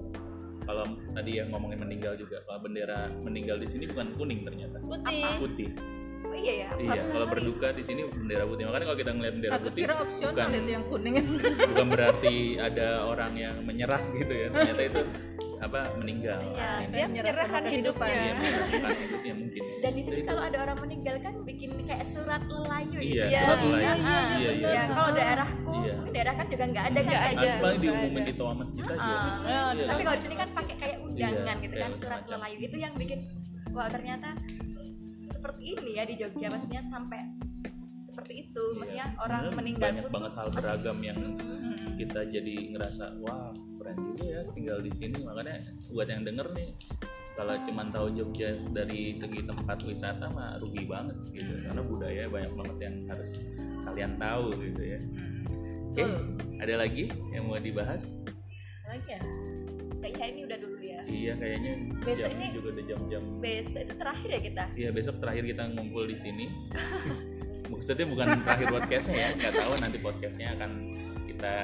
Kalau 0.62 0.84
tadi 1.12 1.30
yang 1.36 1.50
ngomongin 1.50 1.78
meninggal 1.78 2.14
juga, 2.14 2.38
kalau 2.44 2.58
bendera 2.60 3.10
meninggal 3.18 3.58
di 3.58 3.66
sini 3.66 3.84
bukan 3.84 4.14
kuning 4.14 4.42
ternyata, 4.42 4.78
putih 4.78 5.26
putih. 5.38 5.68
oh, 6.22 6.30
iya 6.32 6.52
ya 6.54 6.68
Iya, 6.78 7.02
kalau 7.04 7.26
berduka 7.26 7.74
di 7.74 7.82
sini 7.82 8.06
bendera 8.06 8.46
putih. 8.46 8.62
Makanya 8.66 8.86
kalau 8.86 8.98
kita 8.98 9.10
ngeliat 9.10 9.34
bendera 9.34 9.52
aku 9.52 9.66
putih, 9.68 9.82
kira 9.82 9.94
opsional 9.98 10.30
bukan 10.32 10.50
itu 10.54 10.70
yang 10.70 10.84
kuning 10.86 11.14
bukan 11.66 11.86
berarti 11.90 12.34
ada 12.58 12.86
orang 13.04 13.32
yang 13.34 13.56
menyerah 13.60 14.02
gitu 14.12 14.32
ya. 14.32 14.46
Ternyata 14.48 14.82
itu 14.84 15.00
apa 15.62 15.94
meninggal. 15.94 16.42
ya 16.53 16.83
dia 16.85 17.07
Menyerahkan 17.07 17.62
hidupnya 17.64 18.11
Iya, 18.11 18.35
menyerahkan 18.35 18.96
hidupnya 18.98 19.35
mungkin. 19.38 19.62
ya. 19.62 19.79
dan 19.79 19.92
di 19.92 20.03
sini 20.03 20.20
kalau 20.22 20.42
ada 20.42 20.59
orang 20.61 20.79
meninggal 20.81 21.16
kan 21.18 21.35
bikin 21.42 21.70
kayak 21.81 22.03
surat 22.05 22.42
lelayu 22.44 22.98
gitu 22.98 23.14
Iya, 23.14 23.25
Iya. 23.25 23.40
surat 23.40 23.59
Iya, 23.59 23.70
lain. 23.72 23.87
Ah, 24.03 24.27
Iya, 24.35 24.51
iya. 24.53 24.68
ya, 24.68 24.83
kalau 24.90 25.11
daerahku 25.12 25.72
Iya. 25.77 25.92
mungkin 25.94 26.12
daerah 26.12 26.35
kan 26.35 26.46
juga 26.48 26.64
nggak 26.66 26.85
ada 26.85 26.90
kan 26.92 27.03
Nggak 27.05 27.14
kayak 27.16 27.33
ada. 27.33 27.42
gitu. 27.44 27.62
Paling 27.62 27.81
diumumin 27.81 28.22
di 28.22 28.35
toa 28.35 28.53
masjid 28.53 28.83
aja. 28.85 29.12
Iya. 29.42 29.85
tapi 29.87 30.01
kalau 30.03 30.16
di 30.18 30.22
sini 30.22 30.37
kan 30.37 30.48
pakai 30.51 30.77
kayak 30.77 30.96
undangan 31.01 31.38
Iya, 31.48 31.62
gitu 31.62 31.77
kan 31.79 31.90
surat 31.96 32.22
lelayu 32.27 32.59
itu 32.61 32.77
yang 32.77 32.92
bikin 32.94 33.18
wah 33.70 33.88
ternyata 33.88 34.29
seperti 35.33 35.62
ini 35.72 35.90
ya 35.92 36.05
di 36.05 36.14
Jogja 36.16 36.46
maksudnya 36.48 36.83
sampai 36.85 37.20
seperti 38.03 38.33
itu 38.42 38.64
maksudnya 38.77 39.07
Iya. 39.09 39.18
orang 39.20 39.42
meninggal 39.53 39.88
banyak 39.90 40.07
banget 40.09 40.33
hal 40.35 40.48
beragam 40.51 40.98
yang. 41.01 41.18
Kita 42.02 42.20
jadi 42.26 42.54
ngerasa 42.74 43.22
wah 43.22 43.54
keren 43.78 43.94
juga 43.94 44.24
ya 44.26 44.40
tinggal 44.50 44.78
di 44.82 44.90
sini. 44.90 45.18
Makanya 45.22 45.56
buat 45.94 46.08
yang 46.10 46.22
denger 46.26 46.46
nih 46.58 46.68
kalau 47.32 47.56
cuman 47.64 47.88
tahu 47.88 48.06
Jogja 48.12 48.60
dari 48.76 49.16
segi 49.16 49.40
tempat 49.40 49.78
wisata 49.86 50.26
mah 50.34 50.58
rugi 50.58 50.84
banget 50.84 51.16
gitu. 51.30 51.52
Karena 51.62 51.82
budaya 51.86 52.22
banyak 52.26 52.52
banget 52.58 52.76
yang 52.90 52.96
harus 53.08 53.30
kalian 53.86 54.12
tahu 54.18 54.50
gitu 54.58 54.82
ya. 54.82 55.00
Oke 55.92 56.02
ada 56.58 56.74
lagi 56.78 57.06
yang 57.30 57.46
mau 57.46 57.58
dibahas? 57.58 58.22
Lagi 58.86 59.08
ya? 59.08 59.20
Kayaknya 60.02 60.26
ini 60.34 60.40
udah 60.50 60.58
dulu 60.58 60.78
ya. 60.82 61.00
Iya 61.06 61.32
kayaknya 61.38 61.72
Besok 62.02 62.26
jam 62.26 62.38
ini- 62.42 62.54
juga 62.58 62.68
udah 62.74 62.84
jam-jam. 62.90 63.22
Besok 63.38 63.80
itu 63.86 63.94
terakhir 63.94 64.28
ya 64.28 64.40
kita? 64.42 64.64
Iya 64.74 64.88
besok 64.90 65.14
terakhir 65.22 65.44
kita 65.46 65.62
ngumpul 65.78 66.04
di 66.10 66.16
sini. 66.18 66.46
Maksudnya 67.72 68.06
bukan 68.10 68.26
terakhir 68.42 68.68
podcastnya 68.68 69.16
ya 69.16 69.28
nggak 69.38 69.52
tahu 69.56 69.72
nanti 69.80 69.98
podcastnya 70.02 70.48
akan 70.58 70.70
kita 71.42 71.59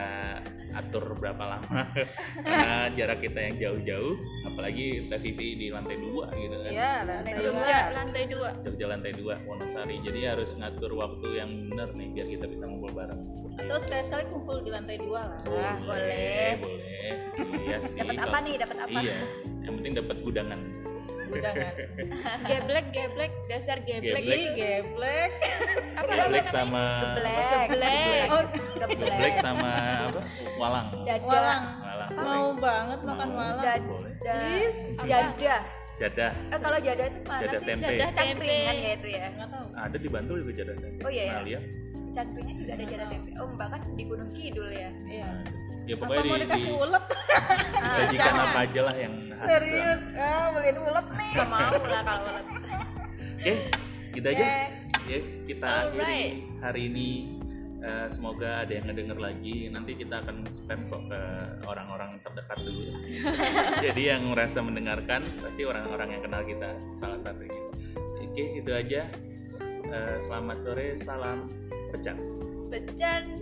atur 0.75 1.15
berapa 1.15 1.39
lama. 1.39 1.87
Karena 2.43 2.91
jarak 2.99 3.23
kita 3.23 3.39
yang 3.39 3.55
jauh-jauh 3.63 4.19
apalagi 4.51 5.07
Vivi 5.07 5.55
di 5.55 5.67
lantai 5.71 6.03
dua 6.03 6.35
gitu 6.35 6.57
kan. 6.67 6.71
Iya, 6.75 6.95
lantai 7.07 7.33
Harus- 7.39 7.47
dua. 7.55 7.79
Lantai 7.95 8.23
dua. 8.27 8.51
Jogja 8.67 8.87
lantai 8.91 9.13
dua 9.15 9.35
Wonosari. 9.47 10.03
Jadi 10.03 10.21
harus 10.27 10.59
ngatur 10.59 10.99
waktu 10.99 11.29
yang 11.39 11.51
benar 11.71 11.95
nih 11.95 12.11
biar 12.11 12.27
kita 12.27 12.47
bisa 12.51 12.67
ngumpul 12.67 12.91
bareng. 12.91 13.23
Terus 13.55 13.83
sekali-sekali 13.87 14.25
kumpul 14.35 14.57
di 14.67 14.71
lantai 14.75 14.99
dua 14.99 15.23
lah. 15.23 15.41
boleh. 15.47 16.51
boleh. 16.59 17.11
iya 17.63 17.79
sih 17.79 18.03
dapat 18.03 18.19
apa 18.19 18.37
nih? 18.43 18.55
Dapat 18.59 18.79
apa? 18.83 18.99
iya 18.99 19.17
yang 19.63 19.75
penting 19.79 19.95
dapat 19.95 20.17
gudangan 20.27 20.61
Undangan. 21.29 21.75
geblek 22.51 22.87
geblek 22.91 23.33
dasar 23.47 23.79
geblek. 23.85 24.23
Geblek. 24.23 24.39
Ih, 24.39 24.47
geblek. 24.57 25.31
apa 25.99 26.13
geblek 26.15 26.47
sama 26.49 26.85
geblek. 27.03 27.69
Geblek. 27.69 28.27
Oh, 28.29 28.43
geblek 28.81 28.99
geblek. 28.99 29.35
sama 29.45 29.71
apa? 30.09 30.21
Walang. 30.57 30.87
Dada. 31.05 31.25
Walang. 31.25 31.63
walang. 31.85 32.11
Mau 32.17 32.47
banget 32.57 33.01
makan 33.05 33.29
walang. 33.37 33.65
dada. 33.65 34.37
Ih, 34.57 34.73
jadah 35.07 35.61
jadah 35.99 36.31
eh 36.31 36.61
kalau 36.63 36.79
jadah 36.79 37.07
itu 37.11 37.19
mana 37.27 37.41
Jadah 37.43 37.59
sih? 37.59 37.67
tempe. 37.67 37.91
Jadah 37.91 38.11
cangkringan 38.15 38.77
ya 38.79 38.91
itu 38.95 39.09
ya? 39.11 39.27
Nggak 39.35 39.49
tahu. 39.51 39.67
ada 39.75 39.97
di 39.99 40.09
Bantul 40.09 40.37
juga 40.47 40.53
jadah 40.63 40.75
tempe. 40.79 41.01
Oh, 41.03 41.11
iya, 41.11 41.23
iya. 41.23 41.33
Pernah 41.35 41.47
lihat? 41.51 41.65
cangkringan 42.15 42.55
juga 42.55 42.71
ada 42.79 42.85
jadah 42.87 43.07
tempe. 43.11 43.31
Oh 43.43 43.47
mbak 43.51 43.69
kan 43.75 43.81
di 43.99 44.03
Gunung 44.07 44.31
Kidul 44.31 44.69
ya? 44.71 44.91
Iya. 45.11 45.29
Ya 45.89 45.95
Apa 45.95 46.03
pokoknya 46.05 46.23
mau 46.23 46.37
di, 46.37 46.43
dikasih 46.45 46.69
di- 46.69 46.77
ulet? 46.79 47.05
disajikan 47.83 48.35
apa 48.37 48.59
aja 48.61 48.81
lah 48.85 48.95
yang 48.95 49.15
khas 49.31 49.49
Serius? 49.49 50.01
Ah, 50.15 50.47
beliin 50.53 50.77
ulet 50.79 51.07
nih. 51.11 51.31
nggak 51.33 51.49
mau 51.49 51.73
lah 51.73 52.03
kalau 52.05 52.25
ulet. 52.27 52.47
oke 53.39 53.53
gitu 54.11 54.27
aja 54.29 54.45
Oke. 54.45 55.07
ya 55.07 55.19
kita 55.47 55.67
akhiri 55.83 56.03
Alright. 56.03 56.33
hari 56.61 56.83
ini 56.87 57.11
Eh, 57.79 58.11
semoga 58.11 58.67
ada 58.67 58.75
yang 58.75 58.91
ngedenger 58.91 59.15
lagi 59.17 59.71
nanti 59.71 59.95
kita 59.95 60.19
akan 60.19 60.43
spam 60.51 60.91
kok 60.91 60.99
ke 60.99 61.21
orang-orang 61.63 62.19
terdekat 62.19 62.59
dulu 62.59 62.91
jadi 63.87 64.03
yang 64.11 64.27
merasa 64.27 64.59
mendengarkan 64.59 65.23
pasti 65.39 65.63
orang-orang 65.63 66.19
yang 66.19 66.23
kenal 66.27 66.43
kita 66.43 66.67
salah 66.93 67.15
satunya 67.17 67.55
oke 68.19 68.45
itu 68.59 68.67
aja 68.67 69.07
Eh, 69.89 70.17
selamat 70.21 70.59
sore 70.59 70.99
salam 70.99 71.39
pecah 71.89 72.19
pecan 72.67 73.23
eh 73.31 73.38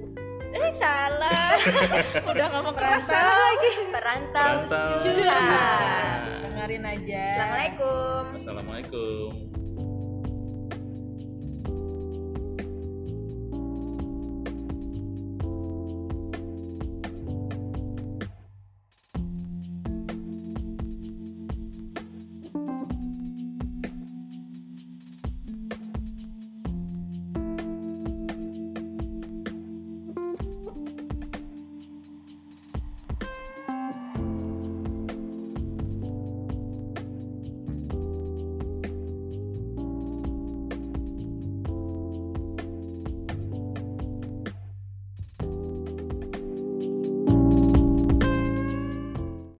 salah. 0.75 1.55
Udah 2.31 2.47
ngomong 2.51 2.75
kerasa 2.75 3.15
lagi. 3.15 3.73
Perantau. 3.93 4.67
Perantau. 4.67 4.99
Curhat. 4.99 6.19
Dengerin 6.51 6.85
aja. 6.87 7.25
assalamualaikum. 7.37 8.23
Assalamualaikum 8.41 9.56